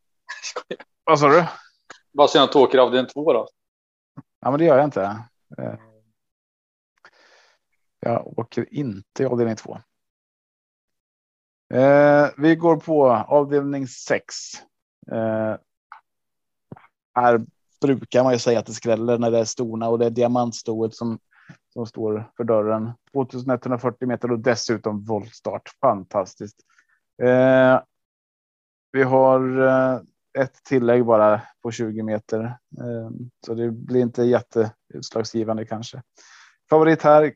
Vad 1.05 1.21
sa 1.21 1.29
du? 1.29 1.45
Vad 2.13 2.31
synd 2.31 2.45
att 2.45 2.53
du 2.53 2.59
åker 2.59 2.79
avdelning 2.79 3.11
två 3.13 3.33
då. 3.33 3.49
Ja, 4.41 4.51
men 4.51 4.59
det 4.61 4.65
gör 4.65 4.77
jag 4.77 4.85
inte. 4.85 5.03
Eh, 5.59 5.75
jag 8.01 8.39
åker 8.39 8.75
inte 8.75 9.23
i 9.23 9.27
avdelning 9.27 9.57
två. 9.57 9.79
Eh, 11.75 12.29
vi 12.37 12.57
går 12.57 12.77
på 12.77 13.11
avdelning 13.11 13.87
6. 13.87 14.35
Eh, 15.13 15.57
här 17.15 17.47
brukar 17.81 18.25
man 18.25 18.33
ju 18.33 18.39
säga 18.39 18.59
att 18.59 18.67
det 18.67 18.73
skräller 18.73 19.19
när 19.19 19.31
det 19.31 19.39
är 19.39 19.45
storna 19.45 19.89
och 19.89 19.99
det 19.99 20.07
är 20.07 20.11
diamantstoet 20.11 20.95
som, 20.95 21.19
som 21.73 21.87
står 21.87 22.31
för 22.37 22.45
dörren. 22.45 22.93
2140 23.13 24.09
meter 24.09 24.33
och 24.33 24.39
dessutom 24.39 25.05
voltstart. 25.05 25.69
Fantastiskt. 25.81 26.57
Eh, 27.23 27.81
vi 28.93 29.03
har 29.03 29.67
eh, 29.67 30.01
ett 30.39 30.65
tillägg 30.65 31.05
bara 31.05 31.43
på 31.63 31.71
20 31.71 32.03
meter, 32.03 32.45
eh, 32.81 33.11
så 33.47 33.55
det 33.55 33.71
blir 33.71 34.01
inte 34.01 34.23
jätteutslagsgivande 34.23 35.65
kanske. 35.65 36.03
Favorit 36.71 37.03
här 37.03 37.33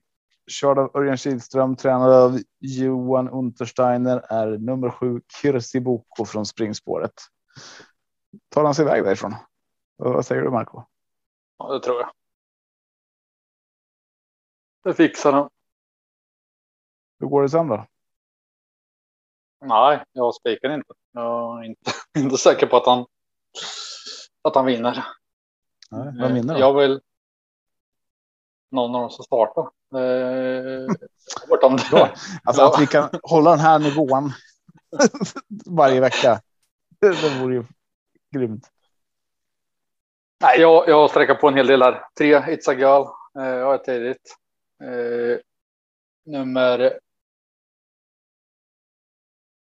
körd 0.47 0.79
av 0.79 0.97
Örjan 0.97 1.17
Kihlström, 1.17 1.77
tränad 1.77 2.13
av 2.13 2.39
Johan 2.59 3.29
Untersteiner, 3.29 4.19
är 4.29 4.59
nummer 4.59 4.91
sju 4.91 5.21
Kirsi 5.43 5.81
Boko 5.81 6.25
från 6.25 6.47
springspåret. 6.47 7.13
Tar 8.49 8.65
han 8.65 8.75
sig 8.75 8.85
iväg 8.85 9.05
därifrån? 9.05 9.35
Vad 9.97 10.27
säger 10.27 10.43
du 10.43 10.51
Marco? 10.51 10.83
Ja, 11.59 11.73
det 11.73 11.81
tror 11.81 12.01
jag. 12.01 12.11
Det 14.85 14.95
fixar 14.95 15.33
han. 15.33 15.51
Hur 17.21 17.27
går 17.27 17.43
det 17.43 17.49
sen 17.49 17.69
då? 17.69 17.87
Nej, 19.61 20.05
jag 20.13 20.35
spikar 20.35 20.71
inte. 20.71 20.95
Jag 21.13 21.59
är 21.59 21.65
inte, 21.65 21.91
inte 22.19 22.37
säker 22.37 22.67
på 22.67 22.77
att 22.77 22.87
han 22.87 23.07
att 24.43 24.55
han 24.55 24.67
vinner. 24.67 25.05
Nej, 25.91 26.13
vem 26.19 26.35
vinner 26.35 26.55
då? 26.55 26.61
Jag 26.61 26.75
vill. 26.75 27.01
Någon 28.75 28.95
av 28.95 29.01
dem 29.01 29.11
som 29.11 29.25
startar. 29.25 29.63
Eh. 29.95 30.95
Alltså 32.45 32.63
att 32.63 32.81
vi 32.81 32.87
kan 32.87 33.09
hålla 33.23 33.51
den 33.51 33.61
här 33.61 33.79
nivån 33.79 34.33
varje 35.67 36.01
vecka. 36.01 36.41
Det, 37.01 37.09
det 37.09 37.41
vore 37.41 37.55
ju 37.55 37.65
grymt. 38.35 38.71
Nej, 40.43 40.61
jag, 40.61 40.89
jag 40.89 41.11
sträcker 41.11 41.35
på 41.35 41.49
en 41.49 41.55
hel 41.55 41.67
del 41.67 41.83
här. 41.83 42.05
Tre 42.19 42.39
It's 42.39 42.71
a 42.71 42.75
Girl 42.75 43.03
eh, 43.45 43.65
har 43.65 43.73
jag 43.73 43.85
tidigt. 43.85 44.37
Eh, 44.83 45.39
nummer 46.27 46.99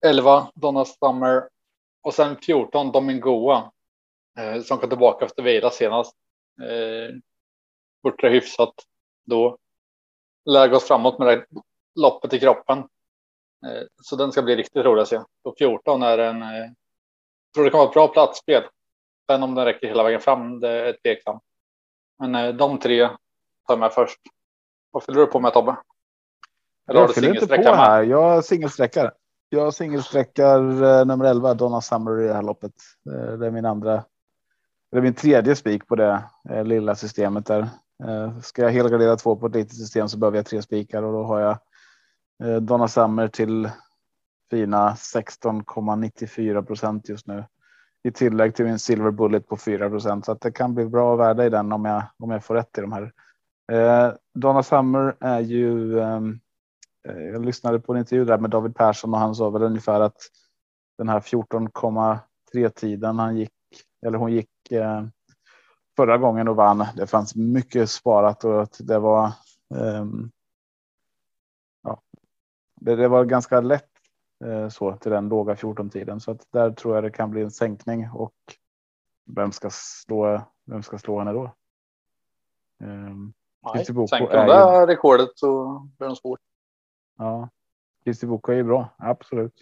11 0.06 0.52
Donna 0.56 0.86
Summer 0.86 1.50
och 2.02 2.14
sen 2.14 2.36
14 2.36 2.92
Domingoa 2.92 3.72
eh, 4.40 4.62
som 4.62 4.78
kom 4.78 4.90
tillbaka 4.90 5.26
efter 5.26 5.44
vila 5.44 5.70
senast. 5.70 6.16
Eh, 6.62 7.16
Bortre 8.04 8.30
hyfsat 8.30 8.74
då 9.26 9.58
lägga 10.46 10.76
oss 10.76 10.88
framåt 10.88 11.20
med 11.20 11.28
det 11.28 11.46
loppet 11.96 12.34
i 12.34 12.40
kroppen. 12.40 12.78
Eh, 13.66 13.84
så 14.02 14.16
den 14.16 14.32
ska 14.32 14.42
bli 14.42 14.56
riktigt 14.56 14.86
rolig 14.86 15.02
att 15.02 15.08
se. 15.08 15.22
Och 15.44 15.58
14 15.58 16.04
är 16.04 16.18
en. 16.18 16.42
Jag 16.42 16.64
eh, 16.64 16.72
tror 17.54 17.64
det 17.64 17.70
kan 17.70 17.78
vara 17.78 17.88
ett 17.88 17.94
bra 17.94 18.08
platsspel. 18.08 18.64
Sen 19.32 19.44
om 19.44 19.56
den 19.56 19.66
räcker 19.66 19.88
hela 19.88 20.04
vägen 20.04 20.22
fram, 20.22 20.60
det 20.60 20.70
är 20.70 20.98
tveksamt. 21.04 21.44
Men 22.20 22.36
eh, 22.36 22.54
de 22.54 22.80
tre 22.80 23.10
tar 23.68 23.78
med 23.78 23.94
först. 23.94 24.20
Vad 24.92 25.04
fyller 25.04 25.20
du 25.20 25.26
på 25.26 25.40
med 25.40 25.54
Tobbe? 25.54 25.76
Eller 26.90 27.00
jag 27.00 27.16
fyller 27.16 27.34
inte 27.34 27.58
på 27.58 27.76
här. 27.76 28.04
Jag 28.04 28.46
singelsträckar. 28.46 29.14
Jag 29.50 29.74
singelsträckar 29.74 30.60
nummer 31.06 31.26
11 31.26 31.54
Donna 31.54 31.82
Summer 31.82 32.22
i 32.22 32.28
det 32.28 32.34
här 32.34 32.42
loppet. 32.42 32.74
Det 33.40 33.48
är 33.48 33.52
min 33.52 33.66
andra. 33.66 34.04
Det 34.92 34.98
är 34.98 35.02
min 35.02 35.14
tredje 35.14 35.56
spik 35.56 35.88
på 35.88 35.96
det 35.96 36.24
lilla 36.64 36.96
systemet 36.96 37.46
där. 37.46 37.70
Eh, 38.04 38.40
ska 38.40 38.62
jag 38.62 38.72
helgardera 38.72 39.16
två 39.16 39.36
på 39.36 39.46
ett 39.46 39.56
litet 39.56 39.78
system 39.78 40.10
så 40.10 40.18
behöver 40.18 40.38
jag 40.38 40.46
tre 40.46 40.62
spikar 40.62 41.04
och 41.04 41.14
då 41.14 41.24
har 41.24 41.40
jag 41.40 41.58
eh, 42.44 42.62
Donna 42.62 42.88
Summer 42.88 43.28
till 43.28 43.70
fina 44.52 44.90
16,94 44.94 46.64
procent 46.64 47.10
just 47.10 47.28
nu 47.28 47.44
i 48.04 48.12
tillägg 48.12 48.56
till 48.56 48.66
min 48.66 48.80
silver 48.80 49.12
bullet 49.12 49.48
på 49.48 49.58
4 49.58 49.90
procent 49.90 50.26
så 50.26 50.32
att 50.32 50.42
det 50.42 50.52
kan 50.52 50.76
bli 50.76 50.86
bra 50.86 51.16
värde 51.16 51.46
i 51.46 51.50
den 51.50 51.72
om 51.72 51.86
jag 51.86 52.04
om 52.18 52.32
jag 52.32 52.44
får 52.44 52.56
rätt 52.56 52.78
i 52.78 52.82
de 52.82 52.92
här. 52.92 53.12
Eh, 53.72 54.14
Donna 54.34 54.64
Summer 54.64 55.16
är 55.20 55.40
ju. 55.40 56.00
Ehm, 56.00 56.40
eh, 57.08 57.24
jag 57.24 57.46
lyssnade 57.46 57.80
på 57.80 57.94
en 57.94 58.00
intervju 58.00 58.26
där 58.26 58.38
med 58.38 58.50
David 58.50 58.76
Persson 58.76 59.14
och 59.14 59.20
han 59.20 59.36
sa 59.36 59.50
väl 59.50 59.64
ungefär 59.64 60.00
att 60.00 60.18
den 60.98 61.10
här 61.10 61.20
14,3 61.20 62.70
tiden 62.70 63.20
han 63.20 63.38
gick 63.38 63.52
eller 64.06 64.18
hon 64.18 64.32
gick 64.32 64.72
eh, 64.72 65.04
förra 65.96 66.18
gången 66.18 66.48
och 66.48 66.56
vann. 66.56 66.86
Det 66.96 67.08
fanns 67.08 67.36
mycket 67.36 67.90
sparat 67.90 68.44
och 68.44 68.68
det 68.80 69.00
var. 69.00 69.32
Um, 69.70 70.32
ja, 71.84 72.02
det, 72.76 72.96
det, 72.96 73.08
var 73.08 73.26
ganska 73.26 73.62
lätt 73.62 73.90
uh, 74.46 74.70
så 74.70 74.98
till 74.98 75.12
den 75.12 75.30
låga 75.30 75.56
14 75.56 75.90
tiden 75.90 76.20
så 76.20 76.32
att 76.32 76.48
där 76.52 76.72
tror 76.72 76.96
jag 76.96 77.04
det 77.04 77.12
kan 77.12 77.32
bli 77.32 77.42
en 77.42 77.52
sänkning 77.52 78.10
och 78.14 78.34
vem 79.26 79.52
ska 79.52 79.70
slå? 79.72 80.42
Vem 80.66 80.84
ska 80.84 80.98
slå 80.98 81.20
henne 81.20 81.32
då? 81.32 81.52
Um, 82.84 83.34
Nej, 83.74 83.86
sänker 83.86 84.38
de 84.38 84.48
där 84.48 84.82
ju... 84.82 84.88
rekordet 84.88 85.30
så 85.36 85.80
blir 85.98 86.10
det 86.10 86.16
svårt. 86.16 86.40
Ja, 87.18 87.50
Kristi 88.04 88.26
Boko 88.26 88.52
är 88.52 88.56
ju 88.56 88.64
bra, 88.64 88.90
absolut. 88.98 89.62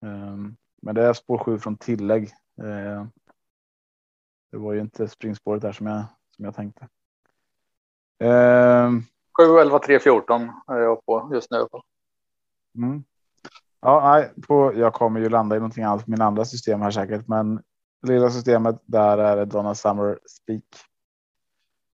Um, 0.00 0.56
men 0.82 0.94
det 0.94 1.02
är 1.02 1.12
spår 1.12 1.38
7 1.38 1.58
från 1.58 1.76
tillägg. 1.76 2.30
Uh, 2.62 3.06
det 4.52 4.58
var 4.58 4.72
ju 4.72 4.80
inte 4.80 5.08
springspåret 5.08 5.62
där 5.62 5.72
som 5.72 5.86
jag 5.86 6.04
som 6.36 6.44
jag 6.44 6.54
tänkte. 6.54 6.88
Eh, 8.18 8.90
7, 9.38 9.58
11, 9.60 9.78
3, 9.78 9.98
14 9.98 10.50
är 10.66 10.78
jag 10.78 11.06
på 11.06 11.30
just 11.34 11.50
nu. 11.50 11.66
Mm. 12.76 13.04
Ja, 13.80 14.10
nej, 14.12 14.32
på, 14.48 14.72
jag 14.74 14.94
kommer 14.94 15.20
ju 15.20 15.28
landa 15.28 15.56
i 15.56 15.58
någonting 15.58 15.84
annat 15.84 16.04
på 16.04 16.10
min 16.10 16.22
andra 16.22 16.44
system 16.44 16.82
här 16.82 16.90
säkert, 16.90 17.28
men 17.28 17.62
lilla 18.06 18.30
systemet 18.30 18.82
där 18.84 19.18
är 19.18 19.36
det 19.36 19.44
Donna 19.44 19.74
Summer 19.74 20.18
Speak. 20.26 20.64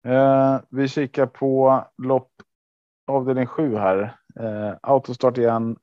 Eh, 0.05 0.59
vi 0.69 0.87
kikar 0.87 1.25
på 1.25 1.83
lopp 1.97 2.31
avdelning 3.07 3.45
7 3.45 3.75
här. 3.75 4.19
Eh, 4.39 4.73
autostart 4.81 5.37
igen. 5.37 5.77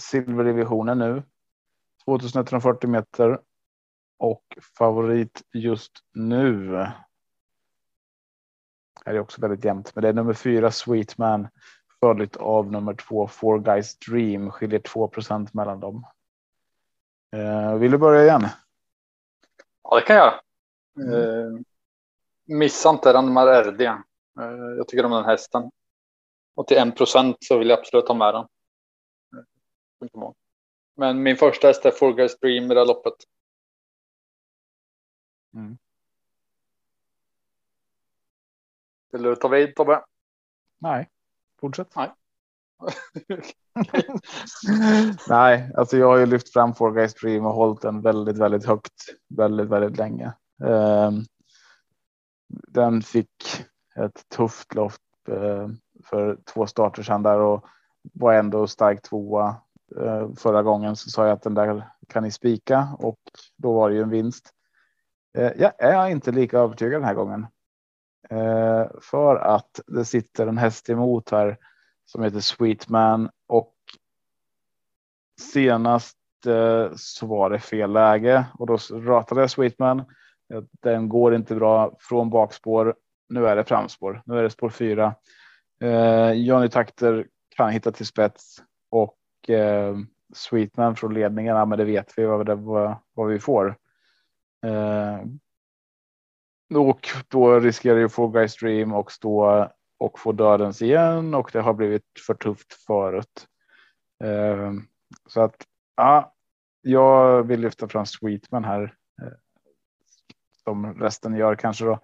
Silverdivisionen 0.00 0.98
nu. 0.98 1.22
2140 2.04 2.90
meter 2.90 3.40
och 4.18 4.44
favorit 4.78 5.42
just 5.52 5.92
nu. 6.12 6.76
Här 9.06 9.14
är 9.14 9.18
också 9.18 9.40
väldigt 9.40 9.64
jämnt, 9.64 9.94
men 9.94 10.02
det 10.02 10.08
är 10.08 10.12
nummer 10.12 10.34
fyra 10.34 10.70
Sweetman 10.70 11.48
följt 12.00 12.36
av 12.36 12.72
nummer 12.72 12.94
två 12.94 13.26
Four 13.26 13.58
Guys 13.58 13.98
Dream 13.98 14.50
skiljer 14.50 14.80
2% 14.80 15.48
mellan 15.52 15.80
dem. 15.80 16.06
Eh, 17.32 17.74
vill 17.74 17.90
du 17.90 17.98
börja 17.98 18.22
igen? 18.22 18.46
Ja, 19.82 19.96
det 19.96 20.02
kan 20.02 20.16
jag. 20.16 20.40
Mm. 20.96 21.14
Eh, 21.14 21.60
missa 22.44 22.90
inte 22.90 23.12
Ranmar 23.12 23.62
RD. 23.62 23.80
Eh, 23.80 23.96
jag 24.76 24.88
tycker 24.88 25.04
om 25.04 25.12
den 25.12 25.24
hästen. 25.24 25.70
Och 26.54 26.66
till 26.66 26.76
en 26.76 26.92
procent 26.92 27.36
så 27.40 27.58
vill 27.58 27.68
jag 27.68 27.78
absolut 27.78 28.08
ha 28.08 28.14
med 28.14 28.34
den. 28.34 28.46
Men 30.96 31.22
min 31.22 31.36
första 31.36 31.66
häst 31.66 31.86
är 31.86 31.90
Four 31.90 32.12
Guys 32.12 32.38
Dream 32.38 32.64
i 32.64 32.74
det 32.74 32.80
här 32.80 32.86
loppet. 32.86 33.14
Mm. 35.54 35.78
Vill 39.12 39.22
du 39.22 39.36
ta 39.36 39.48
vid 39.48 39.74
Tobbe? 39.74 40.04
Nej, 40.78 41.10
fortsätt. 41.60 41.96
Nej. 41.96 42.12
Nej, 45.28 45.72
alltså 45.76 45.96
jag 45.96 46.06
har 46.06 46.16
ju 46.16 46.26
lyft 46.26 46.52
fram 46.52 46.74
Four 46.74 46.92
Guys 46.92 47.14
Dream 47.14 47.46
och 47.46 47.54
hållit 47.54 47.80
den 47.80 48.00
väldigt, 48.00 48.38
väldigt 48.38 48.66
högt 48.66 48.92
väldigt, 49.28 49.68
väldigt 49.68 49.98
länge. 49.98 50.32
Um, 50.62 51.24
den 52.48 53.02
fick 53.02 53.64
ett 53.96 54.28
tufft 54.28 54.74
lopp 54.74 54.92
uh, 55.28 55.68
för 56.04 56.38
två 56.44 56.66
starter 56.66 57.02
sedan 57.02 57.22
där 57.22 57.38
och 57.38 57.64
var 58.12 58.32
ändå 58.32 58.66
stark 58.66 59.02
tvåa. 59.02 59.56
Uh, 59.96 60.34
förra 60.34 60.62
gången 60.62 60.96
så 60.96 61.10
sa 61.10 61.26
jag 61.26 61.32
att 61.32 61.42
den 61.42 61.54
där 61.54 61.88
kan 62.08 62.22
ni 62.22 62.30
spika 62.30 62.88
och 62.98 63.20
då 63.56 63.72
var 63.72 63.90
det 63.90 63.96
ju 63.96 64.02
en 64.02 64.10
vinst. 64.10 64.50
Eh, 65.34 65.52
jag 65.56 65.72
är 65.78 66.08
inte 66.08 66.32
lika 66.32 66.58
övertygad 66.58 67.00
den 67.00 67.08
här 67.08 67.14
gången. 67.14 67.46
Eh, 68.30 68.86
för 69.00 69.36
att 69.36 69.80
det 69.86 70.04
sitter 70.04 70.46
en 70.46 70.58
häst 70.58 70.90
emot 70.90 71.30
här 71.30 71.58
som 72.04 72.22
heter 72.22 72.40
Sweetman 72.40 73.30
och 73.46 73.74
senast 75.40 76.16
eh, 76.46 76.90
så 76.96 77.26
var 77.26 77.50
det 77.50 77.58
fel 77.58 77.92
läge 77.92 78.44
och 78.58 78.66
då 78.66 78.76
ratade 78.92 79.40
jag 79.40 79.50
Sweetman. 79.50 80.04
Den 80.82 81.08
går 81.08 81.34
inte 81.34 81.54
bra 81.54 81.96
från 82.00 82.30
bakspår. 82.30 82.94
Nu 83.28 83.46
är 83.46 83.56
det 83.56 83.64
framspår. 83.64 84.22
Nu 84.24 84.38
är 84.38 84.42
det 84.42 84.50
spår 84.50 84.70
fyra. 84.70 85.14
Eh, 85.80 86.32
Johnny 86.32 86.68
Takter 86.68 87.26
kan 87.56 87.70
hitta 87.70 87.92
till 87.92 88.06
spets 88.06 88.62
och 88.90 89.50
eh, 89.50 89.96
Sweetman 90.34 90.96
från 90.96 91.14
ledningen. 91.14 91.68
men 91.68 91.78
det 91.78 91.84
vet 91.84 92.12
vi 92.16 92.24
vad, 92.24 92.46
det, 92.46 92.54
vad, 92.54 92.96
vad 93.14 93.28
vi 93.28 93.38
får. 93.38 93.76
Eh, 94.64 95.20
och 96.78 97.08
då 97.28 97.60
riskerar 97.60 97.98
ju 97.98 98.08
få 98.08 98.28
Guy 98.28 98.48
Stream 98.48 98.92
och 98.92 99.12
stå 99.12 99.68
och 99.98 100.18
få 100.18 100.32
dödens 100.32 100.82
igen 100.82 101.34
och 101.34 101.50
det 101.52 101.60
har 101.60 101.74
blivit 101.74 102.04
för 102.26 102.34
tufft 102.34 102.72
förut. 102.72 103.46
Eh, 104.24 104.72
så 105.26 105.40
att 105.40 105.66
ja, 105.96 106.34
jag 106.82 107.42
vill 107.42 107.60
lyfta 107.60 107.88
fram 107.88 108.06
Sweetman 108.06 108.64
här. 108.64 108.94
Eh, 109.22 109.32
som 110.64 110.94
resten 110.94 111.36
gör 111.36 111.54
kanske 111.54 111.84
då. 111.84 111.98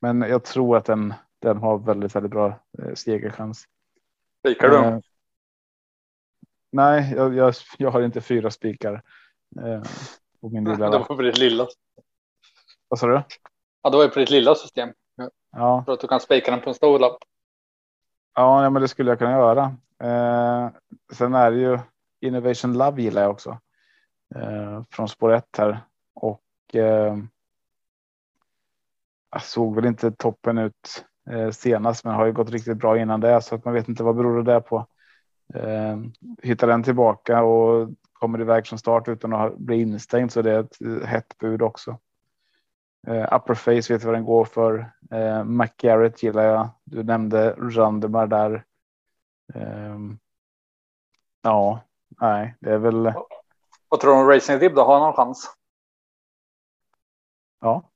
Men 0.00 0.20
jag 0.20 0.44
tror 0.44 0.76
att 0.76 0.84
den, 0.84 1.14
den 1.38 1.56
har 1.56 1.78
väldigt, 1.78 2.16
väldigt 2.16 2.32
bra 2.32 2.60
segerchans. 2.94 3.68
Spikar 4.38 4.68
du? 4.68 4.76
Eh, 4.76 4.98
nej, 6.72 7.14
jag, 7.16 7.34
jag, 7.34 7.54
jag, 7.78 7.90
har 7.90 8.02
inte 8.02 8.20
fyra 8.20 8.50
spikar. 8.50 9.02
Eh, 9.60 9.82
på 10.40 10.48
min 10.48 10.64
lilla. 10.64 10.90
Det 10.90 10.98
var 10.98 11.04
på 11.04 11.22
ditt 11.22 11.38
lilla. 11.38 11.66
Vad 12.92 12.98
sa 12.98 13.06
du? 13.06 13.22
Ja, 13.82 13.90
det 13.90 13.96
var 13.96 14.04
ju 14.04 14.10
på 14.10 14.18
ditt 14.18 14.30
lilla 14.30 14.54
system. 14.54 14.92
Ja. 15.52 15.82
För 15.86 15.92
att 15.92 16.00
du 16.00 16.08
kan 16.08 16.20
spika 16.20 16.50
den 16.50 16.60
på 16.60 16.68
en 16.70 16.74
stor 16.74 16.98
lapp. 16.98 17.16
Ja, 18.34 18.70
men 18.70 18.82
det 18.82 18.88
skulle 18.88 19.10
jag 19.10 19.18
kunna 19.18 19.30
göra. 19.30 19.64
Eh, 20.02 20.70
sen 21.12 21.34
är 21.34 21.50
det 21.50 21.56
ju 21.56 21.78
Innovation 22.20 22.78
Love 22.78 23.02
gillar 23.02 23.22
jag 23.22 23.30
också. 23.30 23.58
Eh, 24.34 24.82
från 24.90 25.08
spår 25.08 25.32
1 25.32 25.56
här. 25.58 25.80
Och 26.14 26.42
eh, 26.74 27.16
jag 29.30 29.42
såg 29.42 29.74
väl 29.74 29.86
inte 29.86 30.10
toppen 30.10 30.58
ut 30.58 31.04
eh, 31.30 31.50
senast, 31.50 32.04
men 32.04 32.14
har 32.14 32.26
ju 32.26 32.32
gått 32.32 32.50
riktigt 32.50 32.78
bra 32.78 32.98
innan 32.98 33.20
det 33.20 33.42
så 33.42 33.54
att 33.54 33.64
man 33.64 33.74
vet 33.74 33.88
inte 33.88 34.02
vad 34.02 34.16
beror 34.16 34.42
det 34.42 34.52
där 34.52 34.60
på. 34.60 34.86
Eh, 35.54 35.98
hittar 36.42 36.66
den 36.66 36.82
tillbaka 36.82 37.42
och 37.42 37.88
kommer 38.12 38.40
iväg 38.40 38.66
från 38.66 38.78
start 38.78 39.08
utan 39.08 39.32
att 39.32 39.58
bli 39.58 39.80
instängd 39.80 40.32
så 40.32 40.42
det 40.42 40.52
är 40.52 40.60
ett 40.60 40.80
eh, 40.80 41.06
hett 41.08 41.38
bud 41.38 41.62
också. 41.62 41.98
Eh, 43.06 43.28
upper 43.32 43.54
face 43.54 43.92
vet 43.92 44.04
vad 44.04 44.14
den 44.14 44.24
går 44.24 44.44
för. 44.44 44.92
Eh, 45.10 45.44
McGarrett 45.44 46.22
gillar 46.22 46.42
jag. 46.42 46.68
Du 46.84 47.02
nämnde 47.02 47.54
Randemar 47.58 48.26
där. 48.26 48.64
Eh, 49.54 49.98
ja, 51.42 51.80
nej, 52.20 52.54
det 52.60 52.70
är 52.70 52.78
väl. 52.78 53.12
Vad 53.88 54.00
tror 54.00 54.14
du 54.14 54.20
om 54.20 54.28
Racing 54.28 54.60
Rib 54.60 54.74
då? 54.74 54.82
Har 54.82 54.94
han 54.94 55.02
någon 55.02 55.16
chans? 55.16 55.54
Ja, 57.60 57.90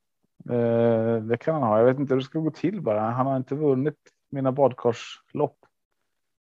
eh, 0.49 1.15
det 1.15 1.37
kan 1.37 1.53
han 1.53 1.63
ha. 1.63 1.77
Jag 1.77 1.85
vet 1.85 1.99
inte 1.99 2.13
hur 2.13 2.21
det 2.21 2.25
ska 2.25 2.39
gå 2.39 2.51
till 2.51 2.81
bara. 2.81 3.01
Han 3.01 3.27
har 3.27 3.37
inte 3.37 3.55
vunnit 3.55 3.99
mina 4.29 4.51
badkarslopp. 4.51 5.65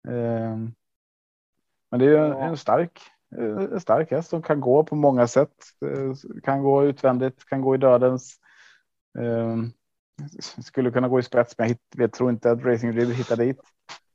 Eh, 0.08 0.56
men 1.90 2.00
det 2.00 2.04
är 2.04 2.08
ju 2.08 2.16
en, 2.16 2.32
en 2.32 2.56
stark 2.56 3.00
en 3.36 3.72
eh, 3.72 3.78
stark 3.78 4.10
häst 4.10 4.30
som 4.30 4.42
kan 4.42 4.60
gå 4.60 4.84
på 4.84 4.94
många 4.94 5.26
sätt. 5.26 5.54
Eh, 5.84 6.40
kan 6.42 6.62
gå 6.62 6.84
utvändigt, 6.84 7.44
kan 7.44 7.62
gå 7.62 7.74
i 7.74 7.78
dödens. 7.78 8.36
Um, 9.18 9.72
skulle 10.62 10.90
kunna 10.90 11.08
gå 11.08 11.18
i 11.18 11.22
spets, 11.22 11.54
men 11.58 11.76
jag, 11.96 12.12
tror 12.12 12.30
inte 12.30 12.50
att 12.50 12.64
Racing 12.64 12.98
Rib 12.98 13.10
hittar 13.10 13.36
dit. 13.36 13.60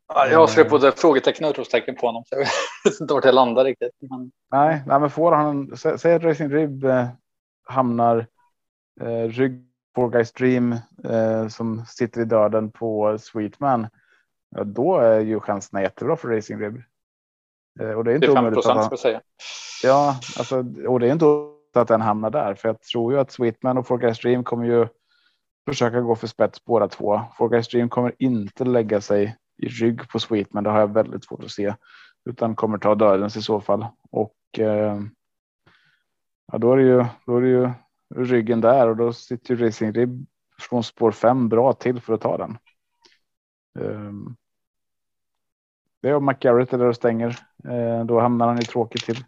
Ja, 0.07 0.27
jag 0.27 0.49
skrev 0.49 0.69
både 0.69 0.91
frågetecken 0.91 1.45
och 1.45 1.49
utropstecken 1.49 1.95
på 1.95 2.05
honom, 2.05 2.23
så 2.25 2.35
jag 2.83 2.91
vet 2.91 3.01
inte 3.01 3.13
vart 3.13 3.25
jag 3.25 3.35
landar 3.35 3.63
riktigt. 3.63 3.91
Men... 3.99 4.31
Nej, 4.51 4.83
nej, 4.87 4.99
men 4.99 5.09
får 5.09 5.31
han, 5.31 5.77
sä, 5.77 5.97
säg 5.97 6.13
att 6.13 6.23
Racing 6.23 6.53
Rib 6.53 6.85
eh, 6.85 7.07
hamnar 7.63 8.27
eh, 9.01 9.29
rygg 9.29 9.65
på 9.95 10.07
Guys 10.07 10.31
Dream 10.31 10.75
eh, 11.03 11.47
som 11.47 11.85
sitter 11.85 12.21
i 12.21 12.25
döden 12.25 12.71
på 12.71 13.17
Sweetman. 13.19 13.87
Ja, 14.55 14.63
då 14.63 14.97
är 14.97 15.19
ju 15.19 15.39
chanserna 15.39 15.81
jättebra 15.81 16.15
för 16.15 16.27
Racing 16.27 16.61
Rib. 16.61 16.81
Eh, 17.79 17.91
och 17.91 18.03
det 18.03 18.11
är 18.11 18.15
inte 18.15 18.33
5 18.33 18.53
procent 18.53 18.83
ska 18.83 18.97
säga. 18.97 19.21
Ja, 19.83 20.19
alltså, 20.37 20.65
och 20.87 20.99
det 20.99 21.07
är 21.07 21.11
inte 21.11 21.25
att 21.73 21.87
den 21.87 22.01
hamnar 22.01 22.29
där, 22.29 22.55
för 22.55 22.69
jag 22.69 22.81
tror 22.81 23.13
ju 23.13 23.19
att 23.19 23.31
Sweetman 23.31 23.77
och 23.77 23.87
Forecast 23.87 24.19
Stream 24.19 24.43
kommer 24.43 24.65
ju 24.65 24.87
försöka 25.67 26.01
gå 26.01 26.15
för 26.15 26.27
spets 26.27 26.65
båda 26.65 26.87
två. 26.87 27.21
Forecast 27.37 27.67
Stream 27.67 27.89
kommer 27.89 28.15
inte 28.19 28.65
lägga 28.65 29.01
sig 29.01 29.37
i 29.57 29.67
rygg 29.67 30.09
på 30.09 30.19
Sweetman. 30.19 30.63
Det 30.63 30.69
har 30.69 30.79
jag 30.79 30.93
väldigt 30.93 31.23
svårt 31.25 31.43
att 31.43 31.51
se, 31.51 31.75
utan 32.29 32.55
kommer 32.55 32.77
ta 32.77 32.95
dödens 32.95 33.37
i 33.37 33.41
så 33.41 33.61
fall. 33.61 33.85
Och 34.11 34.35
eh, 34.57 35.01
ja, 36.51 36.57
då 36.57 36.73
är 36.73 36.77
det 36.77 36.83
ju, 36.83 37.05
då 37.25 37.37
är 37.37 37.41
det 37.41 37.47
ju 37.47 37.69
ryggen 38.15 38.61
där 38.61 38.87
och 38.89 38.95
då 38.95 39.13
sitter 39.13 39.55
ju 39.55 39.65
Racing 39.65 39.95
Rib 39.95 40.25
från 40.59 40.83
spår 40.83 41.11
5 41.11 41.49
bra 41.49 41.73
till 41.73 42.01
för 42.01 42.13
att 42.13 42.21
ta 42.21 42.37
den. 42.37 42.57
Um, 43.79 44.35
det 46.01 46.09
är 46.09 46.15
om 46.15 46.25
McGarrett 46.25 46.73
är 46.73 46.77
där 46.77 46.85
och 46.85 46.95
stänger. 46.95 47.39
Eh, 47.69 48.05
då 48.05 48.19
hamnar 48.19 48.47
han 48.47 48.57
ju 48.57 48.63
tråkigt 48.63 49.05
till. 49.05 49.23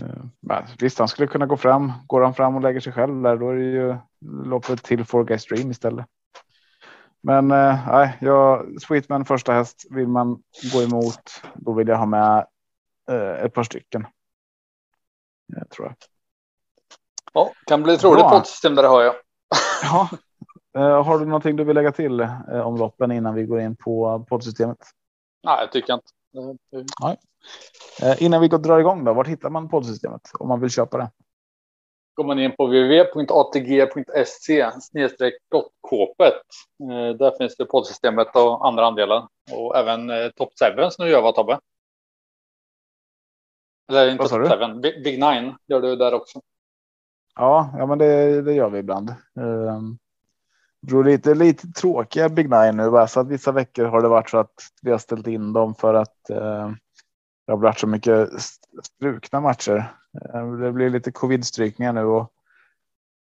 Eh, 0.00 0.64
visst, 0.78 0.98
han 0.98 1.08
skulle 1.08 1.28
kunna 1.28 1.46
gå 1.46 1.56
fram. 1.56 1.92
Går 2.06 2.20
han 2.20 2.34
fram 2.34 2.56
och 2.56 2.62
lägger 2.62 2.80
sig 2.80 2.92
själv 2.92 3.22
där, 3.22 3.36
då 3.36 3.50
är 3.50 3.54
det 3.54 3.64
ju 3.64 3.96
loppet 4.44 4.82
till 4.82 5.04
guys 5.26 5.42
stream 5.42 5.70
istället. 5.70 6.06
Men 7.20 7.50
eh, 7.50 8.10
jag 8.20 8.66
Sweetman 8.82 9.24
första 9.24 9.52
häst 9.52 9.86
vill 9.90 10.08
man 10.08 10.42
gå 10.72 10.82
emot. 10.82 11.42
Då 11.54 11.72
vill 11.72 11.88
jag 11.88 11.96
ha 11.96 12.06
med 12.06 12.46
eh, 13.10 13.44
ett 13.44 13.54
par 13.54 13.62
stycken. 13.62 14.06
Jag 15.46 15.70
tror 15.70 15.86
jag. 15.86 15.96
Ja, 17.32 17.52
kan 17.66 17.82
bli 17.82 17.94
ett 17.94 18.04
roligt 18.04 18.24
poddsystem 18.24 18.74
där 18.74 18.84
har 18.84 19.02
jag. 19.02 19.14
ja. 19.82 20.08
Eh, 20.76 21.04
har 21.04 21.18
du 21.18 21.24
någonting 21.24 21.56
du 21.56 21.64
vill 21.64 21.74
lägga 21.74 21.92
till 21.92 22.20
eh, 22.20 22.60
om 22.60 22.76
loppen 22.76 23.12
innan 23.12 23.34
vi 23.34 23.46
går 23.46 23.60
in 23.60 23.76
på 23.76 24.24
poddsystemet? 24.28 24.78
Nej, 25.44 25.56
jag 25.60 25.72
tycker 25.72 25.94
inte. 25.94 26.06
Nej. 27.02 27.16
Eh, 28.02 28.22
innan 28.22 28.40
vi 28.40 28.48
går 28.48 28.58
drar 28.58 28.78
igång 28.78 29.04
då, 29.04 29.12
var 29.12 29.24
hittar 29.24 29.50
man 29.50 29.68
poddsystemet 29.68 30.22
om 30.38 30.48
man 30.48 30.60
vill 30.60 30.70
köpa 30.70 30.98
det? 30.98 31.10
Går 32.14 32.24
man 32.24 32.38
in 32.38 32.56
på 32.56 32.66
www.atg.se 32.66 34.70
kåpet. 35.80 36.42
Eh, 36.82 37.08
där 37.18 37.38
finns 37.38 37.56
det 37.56 37.64
poddsystemet 37.64 38.36
och 38.36 38.66
andra 38.66 38.86
andelar 38.86 39.28
och 39.52 39.76
även 39.76 40.10
eh, 40.10 40.28
Top 40.36 40.52
7 40.76 40.90
som 40.90 41.04
du 41.04 41.10
gör 41.10 41.22
va 41.22 41.32
Tobbe? 41.32 41.60
Eller 43.88 44.10
inte 44.10 44.28
Top 44.28 44.48
7, 44.74 44.80
Big 44.80 45.18
Nine 45.18 45.56
gör 45.66 45.80
du 45.80 45.96
där 45.96 46.14
också. 46.14 46.40
Ja, 47.34 47.74
ja 47.78 47.86
men 47.86 47.98
det, 47.98 48.42
det 48.42 48.52
gör 48.52 48.70
vi 48.70 48.78
ibland. 48.78 49.14
Um, 49.34 49.98
beror 50.86 51.04
lite, 51.04 51.34
lite 51.34 51.72
tråkiga 51.72 52.28
Big 52.28 52.50
Nine 52.50 52.76
nu. 52.76 52.90
Bara, 52.90 53.06
så 53.06 53.20
att 53.20 53.28
vissa 53.28 53.52
veckor 53.52 53.84
har 53.84 54.02
det 54.02 54.08
varit 54.08 54.30
så 54.30 54.38
att 54.38 54.54
vi 54.82 54.90
har 54.90 54.98
ställt 54.98 55.26
in 55.26 55.52
dem 55.52 55.74
för 55.74 55.94
att 55.94 56.30
eh, 56.30 56.70
det 57.46 57.52
har 57.52 57.56
varit 57.56 57.78
så 57.78 57.86
mycket 57.86 58.28
strukna 58.82 59.40
matcher. 59.40 59.92
Eh, 60.34 60.52
det 60.52 60.72
blir 60.72 60.90
lite 60.90 61.12
covid-strykningar 61.12 61.92
nu 61.92 62.04
och 62.04 62.32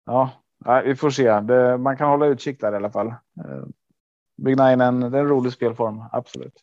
ja, 0.06 0.30
vi 0.84 0.96
får 0.96 1.10
se. 1.10 1.40
Det, 1.40 1.78
man 1.78 1.96
kan 1.96 2.08
hålla 2.08 2.26
utkik 2.26 2.60
där 2.60 2.72
i 2.72 2.76
alla 2.76 2.90
fall. 2.90 3.06
Eh, 3.08 3.64
Big 4.36 4.56
Nine 4.56 4.80
är 4.80 4.88
en, 4.88 5.02
är 5.02 5.18
en 5.18 5.28
rolig 5.28 5.52
spelform, 5.52 6.04
absolut. 6.12 6.54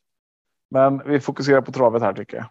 Men 0.69 1.02
vi 1.06 1.19
fokuserar 1.19 1.62
på 1.62 1.71
travet 1.71 2.02
här 2.02 2.13
tycker 2.13 2.38
jag. 2.38 2.45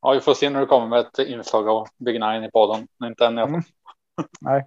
Ja, 0.00 0.12
vi 0.12 0.20
får 0.20 0.34
se 0.34 0.50
när 0.50 0.60
det 0.60 0.66
kommer 0.66 0.86
med 0.86 1.00
ett 1.00 1.18
inslag 1.18 1.68
av 1.68 1.88
Big 1.98 2.20
Nine 2.20 2.44
i 2.44 2.50
podden. 2.50 2.88
Inte 3.04 3.26
än 3.26 3.38
i 3.38 3.42
alla 3.42 3.50
fall. 3.50 3.54
Mm. 3.54 3.64
Nej, 4.40 4.66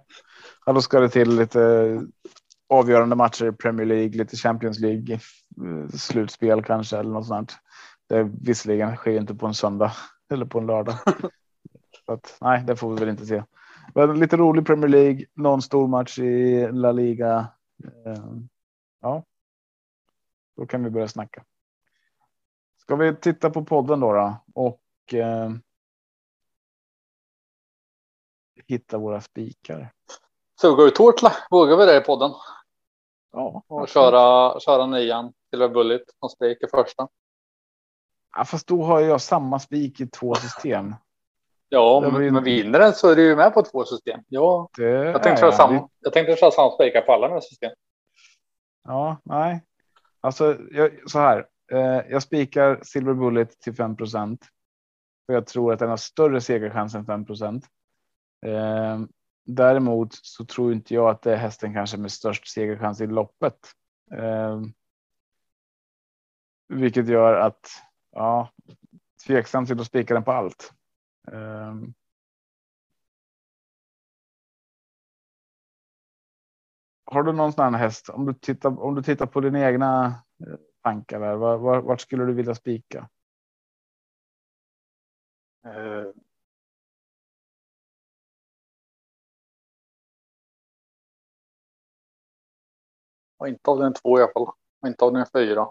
ja, 0.66 0.72
då 0.72 0.82
ska 0.82 1.00
det 1.00 1.08
till 1.08 1.36
lite 1.36 2.02
avgörande 2.68 3.16
matcher 3.16 3.44
i 3.44 3.52
Premier 3.52 3.86
League, 3.86 4.18
lite 4.18 4.36
Champions 4.36 4.78
League, 4.78 5.14
eh, 5.14 5.88
slutspel 5.88 6.64
kanske 6.64 6.98
eller 6.98 7.10
något 7.10 7.26
sånt. 7.26 7.56
Det 8.08 8.30
visserligen 8.42 8.96
sker 8.96 9.20
inte 9.20 9.34
på 9.34 9.46
en 9.46 9.54
söndag 9.54 9.92
eller 10.32 10.46
på 10.46 10.58
en 10.58 10.66
lördag. 10.66 10.94
Så 12.06 12.12
att, 12.12 12.38
nej, 12.40 12.64
det 12.66 12.76
får 12.76 12.94
vi 12.94 13.00
väl 13.00 13.08
inte 13.08 13.26
se. 13.26 13.42
Men 13.94 14.20
lite 14.20 14.36
rolig 14.36 14.66
Premier 14.66 14.88
League, 14.88 15.24
någon 15.34 15.62
stor 15.62 15.88
match 15.88 16.18
i 16.18 16.68
La 16.72 16.92
Liga. 16.92 17.46
Eh, 17.84 18.24
ja, 19.00 19.24
då 20.56 20.66
kan 20.66 20.84
vi 20.84 20.90
börja 20.90 21.08
snacka. 21.08 21.44
Ska 22.76 22.96
vi 22.96 23.16
titta 23.16 23.50
på 23.50 23.64
podden 23.64 24.00
då, 24.00 24.12
då 24.12 24.36
och 24.54 25.14
eh, 25.14 25.50
hitta 28.66 28.98
våra 28.98 29.20
spikar. 29.20 29.92
Suga 30.60 30.82
ut 30.82 30.94
Tortla, 30.94 31.32
vågar 31.50 31.76
vi 31.76 31.86
det 31.86 31.96
i 31.96 32.00
podden? 32.00 32.30
Ja, 33.32 33.62
Och 33.66 33.88
köra, 33.88 34.60
köra 34.60 34.86
nian 34.86 35.32
till 35.50 35.68
Bullet 35.68 36.02
som 36.20 36.28
spik 36.28 36.62
i 36.62 36.66
första. 36.66 37.08
Ja, 38.36 38.44
fast 38.44 38.66
då 38.66 38.82
har 38.82 39.00
jag 39.00 39.20
samma 39.20 39.58
spik 39.58 40.00
i 40.00 40.06
två 40.06 40.34
system. 40.34 40.94
Ja, 41.68 42.00
var 42.00 42.20
ju- 42.20 42.30
men 42.30 42.44
vinner 42.44 42.78
den 42.78 42.92
så 42.92 43.08
är 43.08 43.16
du 43.16 43.22
ju 43.22 43.36
med 43.36 43.54
på 43.54 43.62
två 43.62 43.84
system. 43.84 44.20
Ja, 44.28 44.68
Det 44.76 44.82
jag 44.84 45.22
tänkte 45.22 45.40
köra 45.40 45.46
jag. 45.50 45.54
samma. 45.54 45.88
Jag 46.00 46.12
tänkte 46.12 46.36
köra 46.36 46.50
samma 46.50 46.70
spikar 46.70 47.00
på 47.00 47.12
alla 47.12 47.28
mina 47.28 47.40
system. 47.40 47.70
Ja, 48.84 49.16
nej. 49.24 49.64
Alltså 50.20 50.56
jag, 50.70 51.10
så 51.10 51.18
här. 51.18 51.46
Eh, 51.72 52.02
jag 52.10 52.22
spikar 52.22 52.80
Silver 52.82 53.14
Bullet 53.14 53.60
till 53.60 53.74
5 53.74 53.96
procent. 53.96 54.44
För 55.26 55.32
jag 55.34 55.46
tror 55.46 55.72
att 55.72 55.78
den 55.78 55.90
har 55.90 55.96
större 55.96 56.40
segerchans 56.40 56.94
än 56.94 57.04
5 57.06 57.24
procent. 57.26 57.64
Eh, 58.46 58.98
däremot 59.48 60.08
så 60.12 60.44
tror 60.44 60.72
inte 60.72 60.94
jag 60.94 61.10
att 61.10 61.22
det 61.22 61.32
är 61.32 61.36
hästen 61.36 61.74
kanske 61.74 61.96
med 61.96 62.12
störst 62.12 62.48
segerchans 62.48 63.00
i 63.00 63.06
loppet. 63.06 63.58
Eh, 64.12 64.60
vilket 66.68 67.08
gör 67.08 67.34
att 67.34 67.66
ja, 68.10 68.52
tveksam 69.26 69.66
till 69.66 69.80
att 69.80 69.86
spika 69.86 70.14
den 70.14 70.24
på 70.24 70.32
allt. 70.32 70.72
Eh, 71.32 71.74
Har 77.10 77.22
du 77.22 77.32
någon 77.32 77.52
sån 77.52 77.74
här 77.74 77.80
häst? 77.80 78.08
Om 78.08 78.26
du 78.26 78.34
tittar, 78.34 78.82
om 78.82 78.94
du 78.94 79.02
tittar 79.02 79.26
på 79.26 79.40
dina 79.40 79.60
egna 79.68 80.06
eh, 80.46 80.56
tankar 80.82 81.20
där, 81.20 81.36
var, 81.36 81.58
var, 81.58 81.80
vart 81.80 82.00
skulle 82.00 82.24
du 82.24 82.32
vilja 82.32 82.54
spika? 82.54 83.08
Eh, 85.64 86.17
Och 93.38 93.48
inte 93.48 93.70
av 93.70 93.78
den 93.78 93.94
två 93.94 94.18
i 94.18 94.22
alla 94.22 94.32
fall. 94.32 94.48
Och 94.82 94.88
inte 94.88 95.04
av 95.04 95.12
den 95.12 95.26
fyra. 95.32 95.70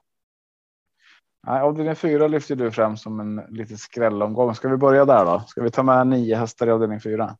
Nej, 1.48 1.62
avdelning 1.62 1.96
fyra 1.96 2.28
lyfter 2.28 2.56
du 2.56 2.72
fram 2.72 2.98
som 2.98 3.20
en 3.20 3.36
lite 3.36 3.78
skrällomgång. 3.78 4.56
Ska 4.56 4.70
vi 4.70 4.78
börja 4.78 5.06
där 5.06 5.26
då? 5.26 5.40
Ska 5.40 5.62
vi 5.62 5.72
ta 5.72 5.84
med 5.84 6.08
nio 6.08 6.36
hästar 6.36 6.68
i 6.68 6.72
avdelning 6.72 7.00
fyra? 7.00 7.38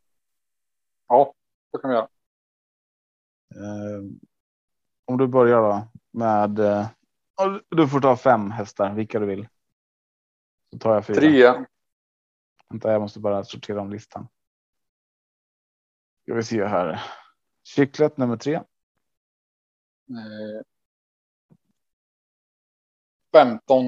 Ja, 1.08 1.34
det 1.72 1.80
kan 1.80 1.90
vi 1.90 1.96
göra. 1.96 2.08
Eh, 3.56 4.04
om 5.06 5.18
du 5.18 5.28
börjar 5.28 5.62
då 5.62 5.88
med. 6.12 6.60
Eh, 6.60 6.88
du 7.70 7.88
får 7.88 8.02
ta 8.02 8.18
fem 8.18 8.52
hästar, 8.52 8.94
vilka 8.94 9.20
du 9.20 9.26
vill. 9.26 9.48
Så 10.72 10.80
tar 10.80 10.94
jag 10.94 11.06
fyra. 11.06 11.16
Tre. 11.16 11.66
Vänta, 12.70 12.92
jag 12.92 13.02
måste 13.02 13.20
bara 13.20 13.44
sortera 13.44 13.82
om 13.82 13.90
listan. 13.90 14.28
Ska 16.24 16.34
vi 16.34 16.44
se 16.44 16.66
här. 16.66 17.04
Cyklet 17.64 18.18
nummer 18.18 18.38
tre. 18.38 18.62
Eh, 20.10 20.62
15. 23.32 23.88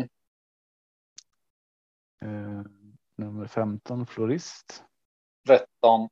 Eh, 2.21 2.63
nummer 3.15 3.47
15 3.47 4.05
Florist. 4.05 4.84
13. 5.47 6.10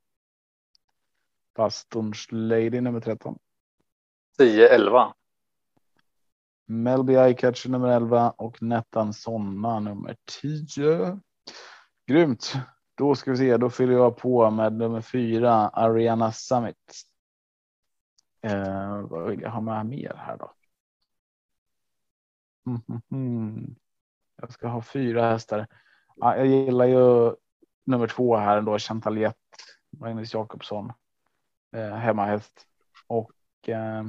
Pastorns 1.54 2.26
Lady 2.30 2.80
nummer 2.80 3.00
13. 3.00 3.38
10. 4.38 4.68
11. 4.68 5.14
Melby 6.66 7.14
Eyecatcher 7.14 7.70
nummer 7.70 7.88
11 7.88 8.30
och 8.30 8.62
Nettan 8.62 9.14
Sonna 9.14 9.80
nummer 9.80 10.16
10. 10.42 11.20
Grymt. 12.06 12.52
Då 12.94 13.14
ska 13.14 13.30
vi 13.30 13.36
se, 13.36 13.56
då 13.56 13.70
fyller 13.70 13.92
jag 13.92 14.16
på 14.16 14.50
med 14.50 14.72
nummer 14.72 15.00
4 15.00 15.52
Ariana 15.68 16.32
Summit. 16.32 16.76
Eh, 18.40 19.00
vad 19.00 19.30
vill 19.30 19.40
jag 19.40 19.50
ha 19.50 19.60
med 19.60 19.86
mer 19.86 20.14
här 20.16 20.36
då? 20.36 20.52
Mm, 22.66 22.80
mm, 22.88 23.02
mm. 23.10 23.74
Jag 24.36 24.52
ska 24.52 24.68
ha 24.68 24.82
fyra 24.82 25.30
hästar. 25.30 25.66
Ja, 26.16 26.36
jag 26.36 26.46
gillar 26.46 26.84
ju 26.84 27.34
nummer 27.84 28.06
två 28.06 28.36
här 28.36 28.62
då, 28.62 28.78
Chantaliet, 28.78 29.36
Magnus 29.90 30.34
Jakobsson, 30.34 30.92
eh, 31.72 31.94
hemmahäst. 31.94 32.66
Och 33.06 33.32
eh, 33.68 34.04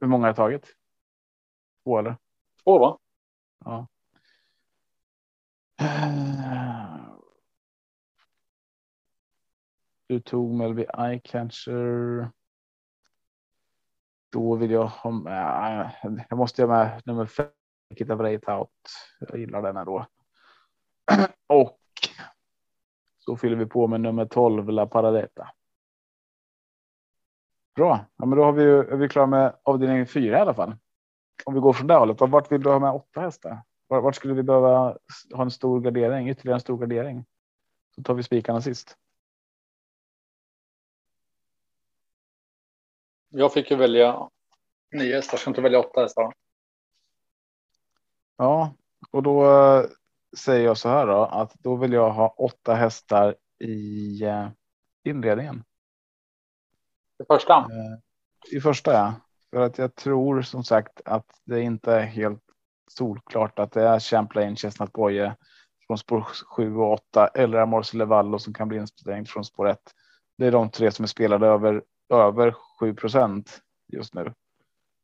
hur 0.00 0.06
många 0.06 0.22
har 0.22 0.28
jag 0.28 0.36
tagit? 0.36 0.76
Två 1.84 1.98
eller? 1.98 2.16
Två 2.64 2.78
va? 2.78 2.98
Ja. 3.64 3.86
Eh, 5.80 6.27
Du 10.08 10.20
tog 10.20 10.54
Melby 10.54 10.86
Eyecatcher. 10.98 12.30
Då 14.32 14.54
vill 14.54 14.70
jag 14.70 14.86
ha 14.86 15.10
med. 15.10 15.82
Äh, 16.02 16.24
jag 16.28 16.36
måste 16.36 16.62
ha 16.62 16.68
med 16.68 17.02
nummer 17.04 17.26
fem. 17.26 17.46
Kita 17.96 18.16
Breit 18.16 18.48
Out. 18.48 18.70
Jag 19.20 19.38
gillar 19.38 19.62
den 19.62 19.76
ändå. 19.76 20.06
Och. 21.46 21.78
Så 23.18 23.36
fyller 23.36 23.56
vi 23.56 23.66
på 23.66 23.86
med 23.86 24.00
nummer 24.00 24.24
12 24.24 24.68
La 24.68 24.86
Paradeta. 24.86 25.48
Bra, 27.74 28.06
ja, 28.16 28.26
men 28.26 28.38
då 28.38 28.44
har 28.44 28.52
vi 28.52 28.62
ju, 28.62 28.78
är 28.78 28.96
vi 28.96 29.08
klara 29.08 29.26
med 29.26 29.56
avdelning 29.62 30.06
fyra 30.06 30.38
i 30.38 30.40
alla 30.40 30.54
fall. 30.54 30.76
Om 31.44 31.54
vi 31.54 31.60
går 31.60 31.72
från 31.72 31.86
det 31.86 31.94
hållet. 31.94 32.20
Vart 32.20 32.52
vill 32.52 32.62
du 32.62 32.70
ha 32.70 32.78
med 32.78 32.92
åtta 32.92 33.20
hästar? 33.20 33.62
Vart, 33.86 34.02
vart 34.02 34.14
skulle 34.14 34.34
vi 34.34 34.42
behöva 34.42 34.98
ha 35.34 35.42
en 35.42 35.50
stor 35.50 35.80
gardering? 35.80 36.28
Ytterligare 36.28 36.56
en 36.56 36.60
stor 36.60 36.78
gardering. 36.78 37.24
Så 37.94 38.02
tar 38.02 38.14
vi 38.14 38.22
spikarna 38.22 38.60
sist. 38.60 38.96
Jag 43.28 43.52
fick 43.52 43.70
ju 43.70 43.76
välja 43.76 44.28
nio 44.92 45.14
hästar. 45.14 45.38
Ska 45.38 45.50
inte 45.50 45.60
välja 45.60 45.78
åtta 45.78 46.00
hästar. 46.00 46.32
Ja, 48.36 48.74
och 49.10 49.22
då 49.22 49.44
eh, 49.44 49.84
säger 50.38 50.64
jag 50.64 50.78
så 50.78 50.88
här 50.88 51.06
då 51.06 51.24
att 51.24 51.54
då 51.54 51.76
vill 51.76 51.92
jag 51.92 52.10
ha 52.10 52.28
åtta 52.28 52.74
hästar 52.74 53.36
i 53.58 54.22
eh, 54.24 54.48
inledningen. 55.04 55.64
Det 57.18 57.24
första. 57.24 57.54
Eh, 57.54 58.56
I 58.56 58.60
första 58.60 58.92
ja, 58.92 59.14
för 59.50 59.60
att 59.60 59.78
jag 59.78 59.94
tror 59.94 60.42
som 60.42 60.64
sagt 60.64 61.00
att 61.04 61.40
det 61.44 61.60
inte 61.60 61.92
är 61.92 62.02
helt 62.02 62.42
solklart 62.90 63.58
att 63.58 63.72
det 63.72 63.82
är 63.82 64.00
Champlain, 64.00 64.56
Chestnut 64.56 64.92
Boye 64.92 65.36
från 65.86 65.98
spår 65.98 66.20
7 66.56 66.76
och 66.76 66.92
8 66.92 67.26
eller 67.26 67.58
Amorce 67.58 67.96
Levallo 67.96 68.38
som 68.38 68.54
kan 68.54 68.68
bli 68.68 68.78
insprängd 68.78 69.28
från 69.28 69.44
spår 69.44 69.68
1. 69.68 69.78
Det 70.38 70.46
är 70.46 70.52
de 70.52 70.70
tre 70.70 70.90
som 70.90 71.02
är 71.02 71.06
spelade 71.06 71.46
över 71.46 71.82
över 72.08 72.54
7 72.80 72.94
procent 72.94 73.60
just 73.92 74.14
nu. 74.14 74.34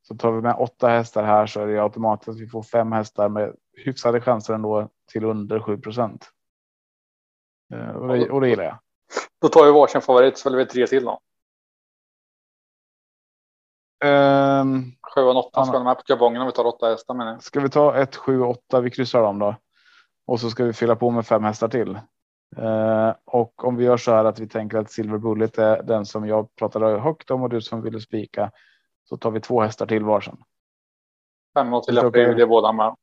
Så 0.03 0.15
tar 0.17 0.33
vi 0.33 0.41
med 0.41 0.57
åtta 0.59 0.89
hästar 0.89 1.25
här 1.25 1.47
så 1.47 1.61
är 1.61 1.67
det 1.67 1.83
automatiskt 1.83 2.29
att 2.29 2.41
vi 2.41 2.47
får 2.47 2.63
fem 2.63 2.93
hästar 2.93 3.29
med 3.29 3.55
hyfsade 3.77 4.21
chanser 4.21 4.55
ändå 4.55 4.89
till 5.13 5.25
under 5.25 5.61
7 5.61 5.79
procent. 5.79 6.31
Eh, 7.75 7.89
Och 7.91 8.09
det, 8.09 8.31
och 8.31 8.41
det 8.41 8.49
gillar 8.49 8.65
jag. 8.65 8.79
Då 9.41 9.49
tar 9.49 9.65
vi 9.65 9.73
varsin 9.73 10.01
favorit 10.01 10.39
så 10.39 10.51
väljer 10.51 10.65
vi 10.65 10.71
tre 10.71 10.87
till 10.87 11.05
då. 11.05 11.21
Ehm, 14.05 14.83
Sjuan, 15.15 15.37
åttan 15.37 15.51
Anna. 15.55 15.65
ska 15.67 15.73
vara 15.73 15.85
med 15.85 15.97
på 15.97 16.03
kupongen 16.03 16.41
om 16.43 16.47
vi 16.47 16.53
tar 16.53 16.65
åtta 16.67 16.89
hästar 16.89 17.15
menar 17.15 17.33
jag. 17.33 17.43
Ska 17.43 17.61
vi 17.61 17.71
ta 17.71 17.97
ett, 17.97 18.17
sju, 18.17 18.41
åtta? 18.43 18.81
Vi 18.81 18.91
kryssar 18.91 19.23
dem 19.23 19.39
då. 19.39 19.57
Och 20.27 20.41
så 20.41 20.51
ska 20.51 20.65
vi 20.65 20.73
fylla 20.73 20.97
på 20.97 21.11
med 21.11 21.27
fem 21.27 21.45
hästar 21.45 21.69
till. 21.69 21.99
Eh, 22.57 23.15
och 23.25 23.65
om 23.65 23.77
vi 23.77 23.85
gör 23.85 23.97
så 23.97 24.11
här 24.11 24.25
att 24.25 24.39
vi 24.39 24.49
tänker 24.49 24.79
att 24.79 24.91
Silver 24.91 25.19
Bullet 25.19 25.59
är 25.59 25.83
den 25.83 26.07
som 26.07 26.27
jag 26.27 26.57
pratade 26.57 27.01
högt 27.01 27.31
om 27.31 27.43
och 27.43 27.49
du 27.49 27.61
som 27.61 27.83
ville 27.83 28.01
spika. 28.01 28.51
Så 29.05 29.17
tar 29.17 29.31
vi 29.31 29.41
två 29.41 29.61
hästar 29.61 29.87
till 29.87 30.05
varsin. 30.05 30.37
Fem 31.55 31.73
och 31.73 31.85
till. 31.85 32.01
Frey 32.01 32.29
vill 32.29 32.39
jag 32.39 32.49
båda 32.49 32.73
med. 32.73 32.97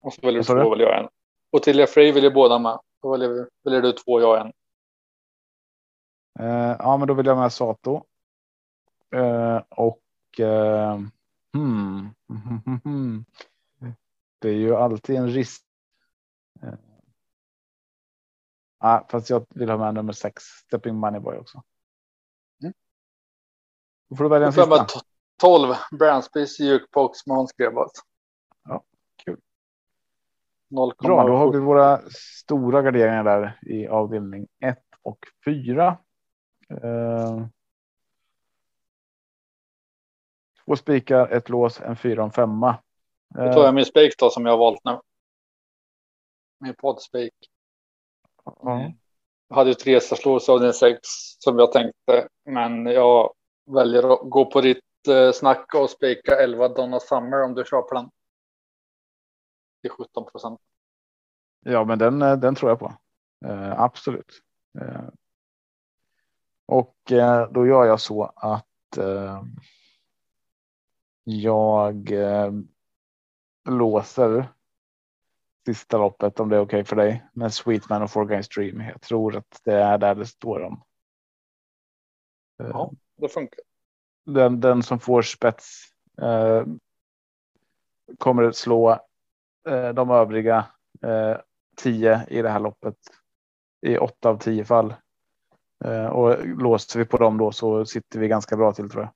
Och 0.00 0.12
så 0.12 0.20
väljer 0.20 0.40
du 0.40 0.44
två 0.44 0.70
väljer 0.70 0.88
jag 0.88 0.98
en. 0.98 1.08
Och 1.52 1.62
till 1.62 1.86
Frey 1.86 2.12
vill 2.12 2.24
jag 2.24 2.34
båda 2.34 2.58
med. 2.58 2.78
Då 3.02 3.10
väljer, 3.10 3.48
väljer 3.64 3.82
du 3.82 3.92
två, 3.92 4.20
jag 4.20 4.40
en. 4.40 4.52
Eh, 6.38 6.76
ja, 6.78 6.96
men 6.96 7.08
då 7.08 7.14
vill 7.14 7.26
jag 7.26 7.38
med 7.38 7.52
Sato. 7.52 8.04
Eh, 9.14 9.62
och 9.68 10.40
eh, 10.40 11.00
hmm, 11.54 12.14
det 14.38 14.48
är 14.48 14.54
ju 14.54 14.76
alltid 14.76 15.16
en 15.16 15.28
risk. 15.28 15.64
Eh, 18.82 18.88
ah, 18.88 19.06
fast 19.10 19.30
jag 19.30 19.46
vill 19.48 19.70
ha 19.70 19.78
med 19.78 19.94
nummer 19.94 20.12
sex, 20.12 20.42
Stepping 20.42 20.94
Moneyboy 20.94 21.38
också. 21.38 21.62
Mm. 22.62 22.74
Då 24.10 24.16
får 24.16 24.24
du 24.24 24.30
välja 24.30 24.46
en 24.46 24.52
sista. 24.52 24.68
med, 24.68 24.86
12 25.40 25.74
Brandsbys 25.98 26.60
Jukebox 26.60 27.26
med 27.26 27.36
handskrevat. 27.36 27.90
Ja, 28.64 28.84
kul. 29.24 29.40
0,7. 30.70 31.02
Bra, 31.02 31.26
då 31.26 31.36
har 31.36 31.52
vi 31.52 31.58
våra 31.58 32.00
stora 32.10 32.82
garderingar 32.82 33.24
där 33.24 33.58
i 33.62 33.88
avdelning 33.88 34.48
1 34.60 34.78
och 35.02 35.18
4. 35.44 35.98
Eh, 36.70 37.46
två 40.64 40.76
spikar, 40.76 41.28
ett 41.28 41.48
lås, 41.48 41.80
en 41.80 41.96
fyra 41.96 42.22
och 42.22 42.26
en 42.26 42.32
femma. 42.32 42.78
Då 43.28 43.52
tar 43.52 43.60
Eh, 43.60 43.64
jag 43.64 43.74
min 43.74 43.84
spik 43.84 44.14
då 44.18 44.30
som 44.30 44.46
jag 44.46 44.52
har 44.52 44.58
valt 44.58 44.84
nu. 44.84 45.00
Min 46.58 46.74
poddspik. 46.74 47.34
Ja. 48.62 48.92
Jag 49.48 49.56
hade 49.56 49.74
tre 49.74 50.00
slås 50.00 50.48
av 50.48 50.60
den 50.60 50.74
sex 50.74 51.00
som 51.38 51.58
jag 51.58 51.72
tänkte. 51.72 52.28
Men 52.44 52.86
jag 52.86 53.32
väljer 53.66 54.12
att 54.12 54.30
gå 54.30 54.44
på 54.44 54.60
ditt 54.60 55.08
eh, 55.08 55.32
snack 55.32 55.74
och 55.74 55.90
spika 55.90 56.36
11 56.36 56.68
Donna 56.68 57.00
Summer 57.00 57.42
om 57.42 57.54
du 57.54 57.64
kör 57.64 57.82
på 57.82 57.94
den. 57.94 58.10
Till 59.82 59.90
17 59.90 60.24
procent. 60.24 60.60
Ja, 61.64 61.84
men 61.84 61.98
den, 61.98 62.22
eh, 62.22 62.36
den 62.36 62.54
tror 62.54 62.70
jag 62.70 62.78
på. 62.78 62.92
Eh, 63.46 63.80
absolut. 63.80 64.42
Eh, 64.80 65.08
och 66.66 67.12
eh, 67.12 67.50
då 67.50 67.66
gör 67.66 67.84
jag 67.84 68.00
så 68.00 68.24
att 68.36 68.96
eh, 68.98 69.42
jag 71.24 72.12
låser 73.68 74.48
sista 75.68 75.98
loppet 75.98 76.40
om 76.40 76.48
det 76.48 76.56
är 76.56 76.60
okej 76.60 76.84
för 76.84 76.96
dig 76.96 77.24
med 77.32 77.54
Sweetman 77.54 78.02
och 78.02 78.10
Four 78.10 78.24
Guys 78.24 78.48
Dream. 78.48 78.80
Jag 78.80 79.00
tror 79.00 79.36
att 79.36 79.60
det 79.64 79.74
är 79.74 79.98
där 79.98 80.14
det 80.14 80.26
står 80.26 80.60
om. 80.60 80.82
Eh, 82.62 82.68
Ja. 82.68 82.90
Det 83.16 83.28
funkar. 83.28 83.60
den, 84.26 84.60
den 84.60 84.82
som 84.82 85.00
får 85.00 85.22
spets 85.22 85.84
eh, 86.22 86.64
kommer 88.18 88.42
att 88.42 88.56
slå 88.56 88.90
eh, 89.68 89.88
de 89.88 90.10
övriga 90.10 90.66
eh, 91.02 91.36
tio 91.76 92.26
i 92.28 92.42
det 92.42 92.48
här 92.48 92.60
loppet 92.60 92.96
i 93.86 93.98
åtta 93.98 94.28
av 94.28 94.38
tio 94.38 94.64
fall. 94.64 94.94
Eh, 95.84 96.06
och 96.06 96.46
låser 96.46 96.98
vi 96.98 97.04
på 97.04 97.16
dem 97.16 97.38
då 97.38 97.52
så 97.52 97.84
sitter 97.84 98.18
vi 98.18 98.28
ganska 98.28 98.56
bra 98.56 98.72
till 98.72 98.90
tror 98.90 99.02
jag. 99.02 99.12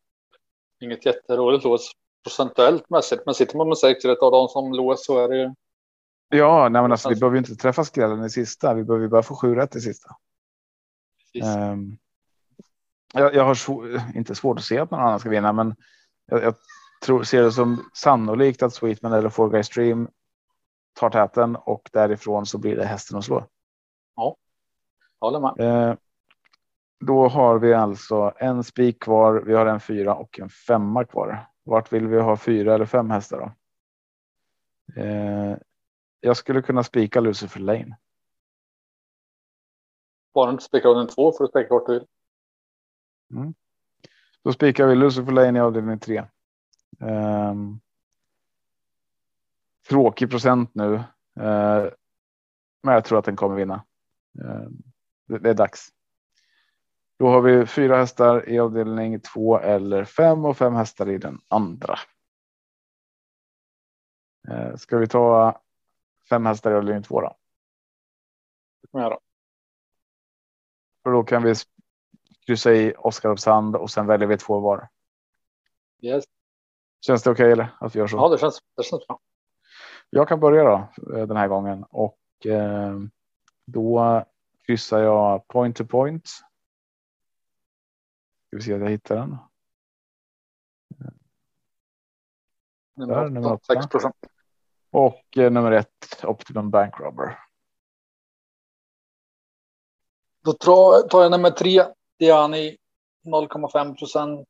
Inget 0.89 1.07
jätteroligt 1.07 1.65
lås 1.65 1.93
procentuellt 2.25 2.91
mässigt. 2.91 3.23
Men 3.27 3.35
sitter 3.35 3.57
man 3.57 3.69
med 3.69 3.79
sex 3.79 4.05
rätt 4.05 4.19
av 4.23 4.33
de 4.33 4.49
som 4.49 4.73
lås 4.73 5.05
så 5.07 5.19
är 5.25 5.29
det 5.29 5.37
ju. 5.37 5.55
Ja, 6.35 6.69
nej, 6.69 6.83
men 6.83 6.93
alltså, 6.93 7.09
vi 7.09 7.15
behöver 7.17 7.37
ju 7.37 7.39
inte 7.39 7.57
träffa 7.57 7.85
skrällen 7.85 8.25
i 8.25 8.31
sista. 8.31 8.75
Vi 8.75 8.85
behöver 8.85 9.05
ju 9.05 9.09
bara 9.11 9.23
få 9.23 9.37
sju 9.37 9.55
rätt 9.55 9.77
i 9.77 9.81
sista. 9.81 10.17
Ehm, 11.45 11.97
jag, 13.15 13.35
jag 13.35 13.45
har 13.45 13.55
sv- 13.55 14.01
inte 14.15 14.35
svårt 14.35 14.59
att 14.59 14.65
se 14.65 14.79
att 14.79 14.91
någon 14.91 15.01
annan 15.01 15.21
ska 15.21 15.29
vinna, 15.29 15.53
men 15.53 15.75
jag, 16.27 16.43
jag 16.43 16.55
tror, 17.05 17.23
ser 17.23 17.43
det 17.43 17.53
som 17.53 17.85
sannolikt 17.95 18.63
att 18.63 18.75
Sweetman 18.75 19.13
eller 19.13 19.29
Four 19.29 19.51
Guys 19.51 19.67
Stream 19.67 20.09
tar 21.01 21.11
täten 21.11 21.57
och 21.57 21.91
därifrån 21.93 22.47
så 22.47 22.59
blir 22.59 22.77
det 22.77 22.85
hästen 22.85 23.19
att 23.19 23.25
slå. 23.25 23.47
Jag 25.21 25.27
håller 25.31 25.41
med. 25.41 25.89
Eh, 25.91 25.97
då 27.01 27.29
har 27.29 27.59
vi 27.59 27.75
alltså 27.75 28.33
en 28.37 28.65
spik 28.65 29.03
kvar. 29.03 29.43
Vi 29.47 29.55
har 29.55 29.67
en 29.67 29.81
fyra 29.81 30.15
och 30.15 30.39
en 30.41 30.49
femma 30.49 31.05
kvar. 31.05 31.47
Vart 31.65 31.93
vill 31.93 32.07
vi 32.07 32.21
ha 32.21 32.37
fyra 32.37 32.75
eller 32.75 32.87
fem 32.87 33.11
hästar 33.11 33.39
då? 33.39 33.53
Eh, 35.03 35.57
jag 36.25 36.37
skulle 36.37 36.63
kunna 36.63 36.85
spika 36.85 37.21
Lucifer 37.21 37.61
Lane. 37.61 37.97
Bara 40.35 40.51
inte 40.51 40.65
spika 40.65 40.89
av 40.89 40.97
den 40.97 41.09
två 41.09 41.33
för 41.33 41.45
att 41.45 41.51
spika 41.51 41.75
vart 41.75 41.87
du 41.87 41.93
vill. 41.93 42.07
Då 44.43 44.53
spikar 44.53 44.87
vi 44.87 44.95
Lucifer 44.95 45.33
Lane 45.33 45.59
i 45.59 45.63
avdelning 45.63 45.99
tre. 45.99 46.25
Ehm, 47.01 47.81
tråkig 49.89 50.31
procent 50.31 50.75
nu, 50.75 50.95
eh, 51.41 51.89
men 52.83 52.95
jag 52.95 53.05
tror 53.05 53.19
att 53.19 53.25
den 53.25 53.37
kommer 53.37 53.57
vinna. 53.57 53.85
Ehm, 54.41 54.83
det, 55.27 55.39
det 55.39 55.51
är 55.51 55.55
dags. 55.55 55.89
Då 57.19 57.29
har 57.29 57.41
vi 57.43 57.67
fyra 57.67 57.97
hästar 57.97 58.49
i 58.49 58.59
avdelning 58.59 59.21
två 59.21 59.59
eller 59.59 60.05
fem 60.05 60.45
och 60.45 60.57
fem 60.57 60.75
hästar 60.75 61.09
i 61.09 61.19
den 61.19 61.41
andra. 61.49 61.99
Eh, 64.49 64.77
ska 64.77 64.99
vi 64.99 65.07
ta 65.07 65.62
fem 66.33 66.47
hästar 66.47 66.71
i 66.71 66.75
avdelning 66.75 67.03
två 67.03 67.21
då? 67.21 67.37
Jag 68.91 69.03
göra. 69.03 69.19
För 71.03 71.11
då 71.11 71.25
kan 71.25 71.43
vi 71.43 71.55
kryssa 72.47 72.73
i 72.73 72.95
Oskar 72.99 73.37
Sand 73.37 73.77
och 73.77 73.91
sen 73.91 74.07
väljer 74.07 74.29
vi 74.29 74.39
två 74.39 74.61
var. 74.61 74.89
Yes. 76.01 76.25
Känns 77.01 77.23
det 77.23 77.31
okej 77.31 77.53
eller 77.53 77.77
att 77.81 77.95
vi 77.95 77.99
gör 77.99 78.07
så? 78.07 78.17
Ja, 78.17 78.29
det 78.29 78.39
känns, 78.39 78.61
det 78.77 78.83
känns 78.83 79.07
bra. 79.07 79.21
Jag 80.11 80.29
kan 80.29 80.41
börja 80.41 80.65
då 80.65 80.89
eh, 81.17 81.27
den 81.27 81.37
här 81.37 81.49
gången 81.49 81.85
och 81.85 82.47
eh, 82.47 82.99
då 83.65 84.25
kryssar 84.67 84.99
jag 84.99 85.49
point 85.49 85.77
to 85.77 85.85
point. 85.85 86.29
Ska 88.47 88.57
vi 88.57 88.63
se 88.63 88.75
att 88.75 88.81
jag 88.81 88.91
hittar 88.91 89.17
den. 89.17 89.37
Nummer 92.95 93.29
Nummer 93.29 93.53
åtta. 93.53 93.75
6 93.75 93.87
procent. 93.87 94.32
Och 94.93 95.39
eh, 95.39 95.51
nummer 95.51 95.73
ett 95.73 96.25
Optimum 96.25 96.71
Bank 96.71 97.01
Robber. 97.01 97.39
Då 100.45 100.53
tar, 100.53 101.23
jag 101.23 101.31
nummer 101.31 101.51
tre. 101.51 101.85
Diani 102.19 102.77
0,5 103.27 103.95
procent. 103.99 104.49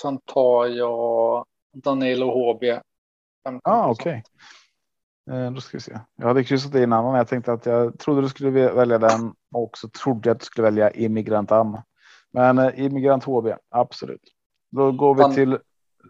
Sen 0.00 0.20
tar 0.24 0.66
jag 0.66 1.44
Danilo 1.72 2.26
HB. 2.26 2.62
15%. 3.48 3.60
Ah, 3.64 3.90
okej. 3.90 4.22
Eh, 5.30 5.50
då 5.50 5.60
ska 5.60 5.76
vi 5.76 5.80
se. 5.80 6.00
Jag 6.16 6.26
hade 6.26 6.44
kryssat 6.44 6.74
i 6.74 6.82
en 6.82 6.92
annan. 6.92 7.14
Jag 7.14 7.28
tänkte 7.28 7.52
att 7.52 7.66
jag 7.66 7.98
trodde 7.98 8.20
du 8.20 8.28
skulle 8.28 8.70
välja 8.70 8.98
den 8.98 9.34
och 9.54 9.78
så 9.78 9.88
trodde 9.88 10.28
jag 10.28 10.34
att 10.34 10.40
du 10.40 10.46
skulle 10.46 10.64
välja 10.64 10.90
Immigrant 10.90 11.52
Am. 11.52 11.76
Men 12.30 12.58
eh, 12.58 12.80
Immigrant 12.84 13.24
HB, 13.24 13.46
absolut. 13.68 14.22
Då 14.70 14.92
går 14.92 15.14
vi 15.14 15.22
Dan- 15.22 15.34
till 15.34 15.58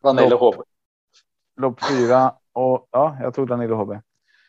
Danilo. 0.02 0.36
HB. 0.36 0.62
lopp 1.56 1.84
fyra 1.84 2.34
och 2.59 2.88
ja, 2.90 3.16
jag 3.20 3.34
tog 3.34 3.48
Danilo 3.48 3.76
HB. 3.76 4.00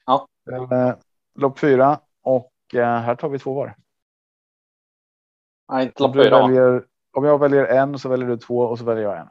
Ja. 0.05 0.27
Eh, 0.71 0.95
lopp 1.35 1.59
fyra 1.59 1.99
och 2.21 2.51
eh, 2.73 2.99
här 2.99 3.15
tar 3.15 3.29
vi 3.29 3.39
två 3.39 3.53
var. 3.53 3.75
Nej, 5.71 5.85
inte 5.85 6.03
Om, 6.03 6.11
lopp 6.13 6.25
fyra. 6.25 6.47
väljer, 6.47 6.85
om 7.11 7.25
jag 7.25 7.39
väljer 7.39 7.65
en 7.65 7.99
så 7.99 8.09
väljer 8.09 8.27
du 8.27 8.37
två 8.37 8.59
och 8.59 8.79
så 8.79 8.85
väljer 8.85 9.03
jag 9.03 9.17
en. 9.19 9.29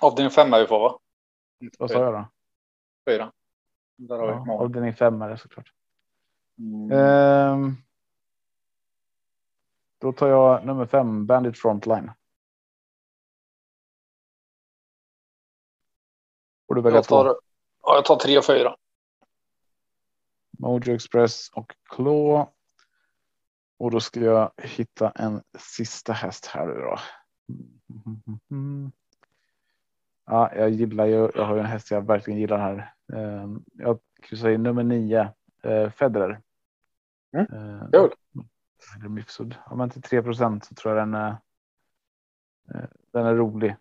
Avdelning 0.00 0.30
fem 0.30 0.52
är 0.52 0.60
vi 0.60 0.66
på 0.66 0.78
va? 0.78 0.98
Vad 1.78 1.90
sa 1.90 2.02
jag 2.02 2.14
då? 2.14 2.28
Fyra. 3.10 3.32
Där 3.96 4.18
har 4.18 4.26
vi 4.26 4.32
Ja, 4.32 4.44
mål. 4.44 4.64
avdelning 4.64 4.94
fem 4.94 5.22
är 5.22 5.28
det 5.28 5.38
såklart. 5.38 5.72
Mm. 6.58 6.92
Ehm, 6.92 7.76
då 9.98 10.12
tar 10.12 10.28
jag 10.28 10.66
nummer 10.66 10.86
fem, 10.86 11.26
Bandit 11.26 11.58
Frontline. 11.58 12.10
Får 16.68 16.74
du 16.74 16.80
välja 16.82 16.96
jag, 16.98 17.04
tar, 17.04 17.24
två. 17.24 17.40
Ja, 17.88 17.94
jag 17.94 18.04
tar 18.04 18.16
tre 18.16 18.38
och 18.38 18.44
fyra. 18.44 18.76
Mojo 20.58 20.94
Express 20.94 21.48
och 21.52 21.72
Claw. 21.84 22.46
Och 23.78 23.90
då 23.90 24.00
ska 24.00 24.20
jag 24.20 24.50
hitta 24.62 25.10
en 25.10 25.42
sista 25.58 26.12
häst 26.12 26.46
här 26.46 26.66
nu 26.66 26.74
då. 26.74 26.98
Ja, 30.26 30.54
jag 30.54 30.70
gillar 30.70 31.06
ju. 31.06 31.30
Jag 31.34 31.44
har 31.44 31.54
ju 31.54 31.60
en 31.60 31.66
häst 31.66 31.90
jag 31.90 32.06
verkligen 32.06 32.40
gillar 32.40 32.58
här. 32.58 32.92
Ehm, 33.12 33.64
Jag 33.72 33.98
kryssar 34.22 34.48
in 34.48 34.62
nummer 34.62 34.82
nio, 34.82 35.32
eh, 35.62 35.90
Federer. 35.90 36.40
Mm, 37.32 37.46
Eh, 37.52 37.90
kul. 37.90 38.10
Eller 38.98 39.08
Mifsud. 39.08 39.56
Om 39.66 39.82
inte 39.82 40.00
3 40.00 40.22
procent 40.22 40.64
så 40.64 40.74
tror 40.74 40.94
jag 40.96 41.02
den 41.08 41.14
är. 41.14 41.30
eh, 42.74 42.84
Den 43.12 43.26
är 43.26 43.34
rolig. 43.34 43.76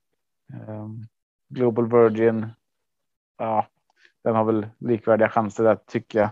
Ehm, 0.53 1.01
Global 1.49 1.88
Virgin. 1.91 2.47
Ja, 3.38 3.68
den 4.24 4.36
har 4.36 4.43
väl 4.43 4.68
likvärdiga 4.80 5.30
chanser 5.30 5.63
där 5.63 5.76
tycker 5.88 6.20
jag. 6.20 6.30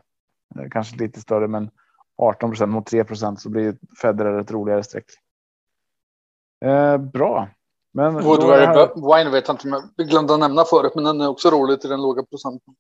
Eh, 0.64 0.70
Kanske 0.72 0.98
lite 0.98 1.20
större, 1.22 1.48
men 1.48 1.70
18 2.18 2.50
procent 2.50 2.72
mot 2.72 2.86
3 2.88 3.04
procent 3.04 3.42
så 3.42 3.50
blir 3.50 3.78
Federer 4.02 4.40
ett 4.40 4.52
roligare 4.52 4.84
streck. 4.84 5.06
Eh, 6.66 6.98
bra, 6.98 7.50
men 7.94 8.14
Woodbury 8.14 8.66
här- 8.66 9.18
Wine 9.18 9.32
vet 9.32 9.48
jag 9.48 9.54
inte 9.56 9.68
om 9.68 9.92
jag 9.96 10.08
glömde 10.08 10.34
att 10.34 10.40
nämna 10.40 10.64
förut, 10.66 10.92
men 10.96 11.04
den 11.04 11.22
är 11.22 11.28
också 11.28 11.50
rolig 11.50 11.82
till 11.82 11.90
den 11.90 12.02
låga 12.02 12.24
procenten. 12.24 12.76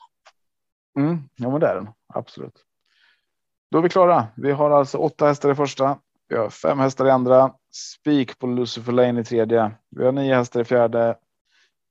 Mm, 0.99 1.17
ja, 1.35 1.49
men 1.49 1.59
det 1.59 1.67
är 1.67 1.75
den 1.75 1.89
absolut. 2.13 2.63
Då 3.71 3.77
är 3.77 3.81
vi 3.81 3.89
klara. 3.89 4.27
Vi 4.35 4.51
har 4.51 4.69
alltså 4.71 4.97
åtta 4.97 5.27
hästar 5.27 5.51
i 5.51 5.55
första. 5.55 5.99
Vi 6.27 6.35
har 6.37 6.49
fem 6.49 6.79
hästar 6.79 7.05
i 7.05 7.09
andra. 7.11 7.53
Spik 7.71 8.39
på 8.39 8.47
Lucifer 8.47 8.91
Lane 8.91 9.21
i 9.21 9.23
tredje. 9.23 9.71
Vi 9.89 10.05
har 10.05 10.11
nio 10.11 10.35
hästar 10.35 10.61
i 10.61 10.63
fjärde. 10.63 11.17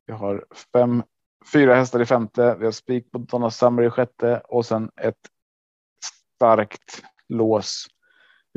Vi 0.06 0.12
har 0.12 0.44
fem, 0.72 1.02
fyra 1.52 1.74
hästar 1.74 2.02
i 2.02 2.06
femte. 2.06 2.56
Vi 2.58 2.64
har 2.64 2.72
spik 2.72 3.12
på 3.12 3.18
Donna 3.18 3.50
Summer 3.50 3.82
i 3.82 3.90
sjätte 3.90 4.42
och 4.44 4.66
sen 4.66 4.90
ett 4.96 5.28
starkt 6.36 7.02
lås 7.28 7.86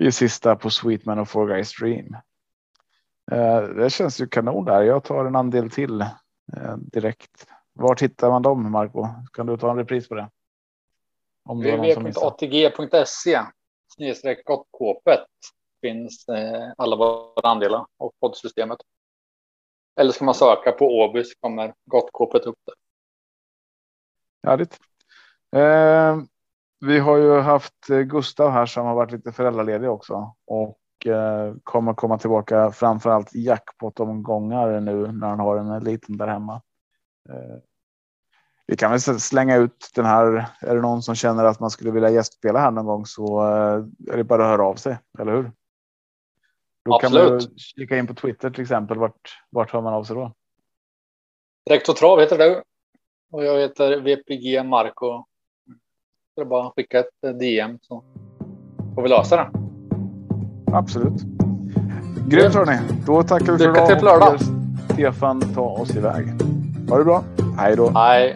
i 0.02 0.12
sista 0.12 0.56
på 0.56 0.70
Sweetman 0.70 1.20
och 1.20 1.30
Four 1.30 1.48
Guys 1.48 1.74
Dream. 1.80 2.16
Eh, 3.32 3.62
det 3.62 3.90
känns 3.90 4.22
ju 4.22 4.28
kanon 4.28 4.66
där. 4.66 4.82
Jag 4.82 5.04
tar 5.04 5.26
en 5.26 5.36
andel 5.36 5.70
till 5.70 6.02
eh, 6.02 6.78
direkt. 6.78 7.48
Var 7.74 7.96
hittar 7.96 8.30
man 8.30 8.42
dem, 8.42 8.72
Marco? 8.72 9.08
Kan 9.34 9.46
du 9.46 9.58
ta 9.58 9.72
en 9.72 9.78
repris 9.78 10.10
på 10.10 10.16
det? 10.16 10.30
www.atg.se 11.50 13.42
snedstreck 13.96 14.40
finns 15.82 16.28
eh, 16.28 16.72
alla 16.78 16.96
våra 16.96 17.50
andelar 17.50 17.86
och 17.98 18.12
poddsystemet. 18.20 18.78
Eller 19.98 20.12
ska 20.12 20.26
man 20.26 20.36
söka 20.36 20.72
på 20.72 20.86
Åby 20.86 21.24
så 21.24 21.34
kommer 21.40 21.74
gottkåpet 21.86 22.46
upp 22.46 22.58
där. 22.66 22.76
Härligt. 24.50 24.78
Eh, 25.56 26.18
vi 26.80 27.00
har 27.00 27.18
ju 27.18 27.40
haft 27.40 27.90
eh, 27.90 28.00
Gustav 28.00 28.52
här 28.52 28.66
som 28.66 28.86
har 28.86 28.96
varit 28.96 29.12
lite 29.12 29.32
föräldraledig 29.32 29.90
också 29.90 30.36
och 30.46 31.08
eh, 31.08 31.54
kommer 31.64 31.94
komma 31.94 32.18
tillbaka 32.18 32.72
framförallt 32.72 33.36
jackpot 33.36 34.00
omgångar 34.00 34.80
nu 34.80 35.12
när 35.12 35.28
han 35.28 35.40
har 35.40 35.58
en 35.58 35.84
liten 35.84 36.18
där 36.18 36.28
hemma. 36.28 36.62
Eh, 37.30 37.58
vi 38.68 38.76
kan 38.76 38.92
väl 38.92 39.00
slänga 39.00 39.56
ut 39.56 39.92
den 39.96 40.06
här. 40.06 40.46
Är 40.62 40.76
det 40.76 40.82
någon 40.82 41.02
som 41.02 41.16
känner 41.16 41.46
att 41.46 41.60
man 41.60 41.70
skulle 41.70 41.92
vilja 41.92 42.10
gästspela 42.10 42.60
här 42.60 42.72
någon 42.72 42.86
gång 42.86 43.06
så 43.06 43.42
eh, 43.42 44.14
är 44.14 44.18
det 44.18 44.24
bara 44.24 44.44
att 44.44 44.50
höra 44.50 44.68
av 44.68 44.76
sig, 44.76 44.98
eller 45.20 45.32
hur? 45.32 45.52
Då 46.88 46.96
Absolut. 46.96 47.28
kan 47.28 47.34
man 47.34 47.58
kika 47.58 47.98
in 47.98 48.08
på 48.08 48.14
Twitter 48.14 48.50
till 48.50 48.62
exempel. 48.62 48.98
Vart, 48.98 49.38
vart 49.50 49.72
hör 49.72 49.82
man 49.82 49.94
av 49.94 50.04
sig 50.04 50.16
då? 50.16 50.32
Rektor 51.70 51.94
Trav 51.94 52.20
heter 52.20 52.38
du 52.38 52.62
och 53.32 53.46
jag 53.46 53.60
heter 53.60 54.02
VPG 54.02 54.64
Marco. 54.64 55.24
Det 56.36 56.42
är 56.42 56.46
bara 56.46 56.68
att 56.68 56.74
skicka 56.76 57.00
ett 57.00 57.40
DM 57.40 57.80
så 57.82 58.04
får 58.96 59.02
vi 59.02 59.10
lösa 59.10 59.36
det. 59.36 59.52
Absolut. 60.74 61.22
Grymt 62.28 62.56
hörni. 62.56 62.78
Då 63.06 63.24
tackar 63.24 63.52
vi 63.52 63.58
för 63.58 63.64
idag. 63.64 63.74
Lycka 63.74 63.96
till 63.96 64.06
lördag. 64.06 64.40
Stefan 64.94 65.54
ta 65.54 65.62
oss 65.62 65.96
iväg. 65.96 66.26
Ha 66.90 66.98
det 66.98 67.04
bra. 67.04 67.24
Hej 67.58 67.76
då. 67.76 67.90
Hej. 67.90 68.36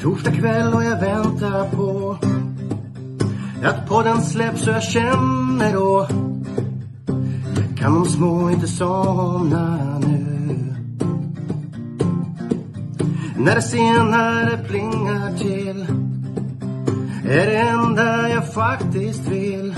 Torsdag 0.00 0.32
kväll 0.32 0.74
och 0.74 0.84
jag 0.84 1.00
väntar 1.00 1.70
på 1.76 2.16
att 3.64 3.88
podden 3.88 4.22
släpps 4.22 4.64
så 4.64 4.70
jag 4.70 4.82
känner 4.82 5.72
då 5.72 6.08
kan 7.84 7.94
de 7.94 8.06
små 8.06 8.50
inte 8.50 8.66
somna 8.66 9.98
nu? 9.98 10.74
När 13.36 13.54
det 13.54 13.62
senare 13.62 14.64
plingar 14.68 15.36
till 15.38 15.86
är 17.24 17.46
det 17.46 17.56
enda 17.56 18.28
jag 18.28 18.52
faktiskt 18.52 19.28
vill. 19.28 19.74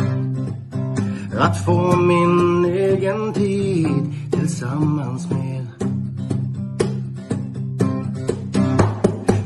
Att 1.38 1.64
få 1.64 1.96
min 1.96 2.64
egen 2.64 3.32
tid 3.32 4.14
tillsammans 4.32 5.30
med. 5.30 5.66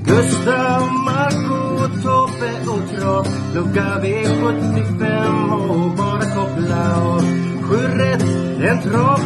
Gustav, 0.05 0.93
Marco, 1.05 1.89
Tobbe 2.03 2.71
och 2.71 2.91
Trav 2.91 3.27
Lucka 3.55 4.01
V75 4.03 5.53
och 5.53 5.97
bara 5.97 6.21
koppla 6.21 7.03
av 7.03 7.23
Sju 7.71 7.77
rätt, 7.77 8.49
en 8.63 8.83
trav 8.83 9.21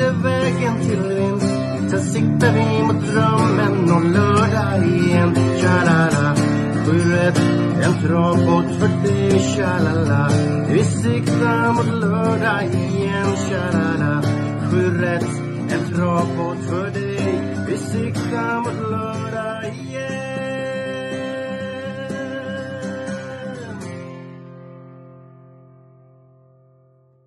är 0.00 0.22
vägen 0.22 0.80
till 0.80 1.02
vinst. 1.02 1.90
Sen 1.90 2.02
siktar 2.02 2.52
vi 2.52 2.82
mot 2.82 3.06
drömmen 3.06 3.92
och 3.92 4.04
lördag 4.04 4.86
igen. 4.86 5.34
Tja-la-la. 5.60 6.34
Sju 6.84 7.12
rätt. 7.12 7.38
En 7.82 8.08
travbåt 8.08 8.74
för 8.80 9.08
dig. 9.08 9.40
Tja-la-la. 9.40 10.30
Vi 10.68 10.84
siktar 10.84 11.72
mot 11.72 12.00
lördag 12.00 12.64
igen. 12.64 13.36
Tja-la-la. 13.48 14.22
Sju 14.70 15.00
rätt. 15.00 15.26
En 15.72 15.94
travbåt 15.94 16.64
för 16.68 16.90
dig. 16.90 17.40
Vi 17.68 17.76
siktar 17.76 18.60
mot 18.60 18.90
lördag 18.90 19.27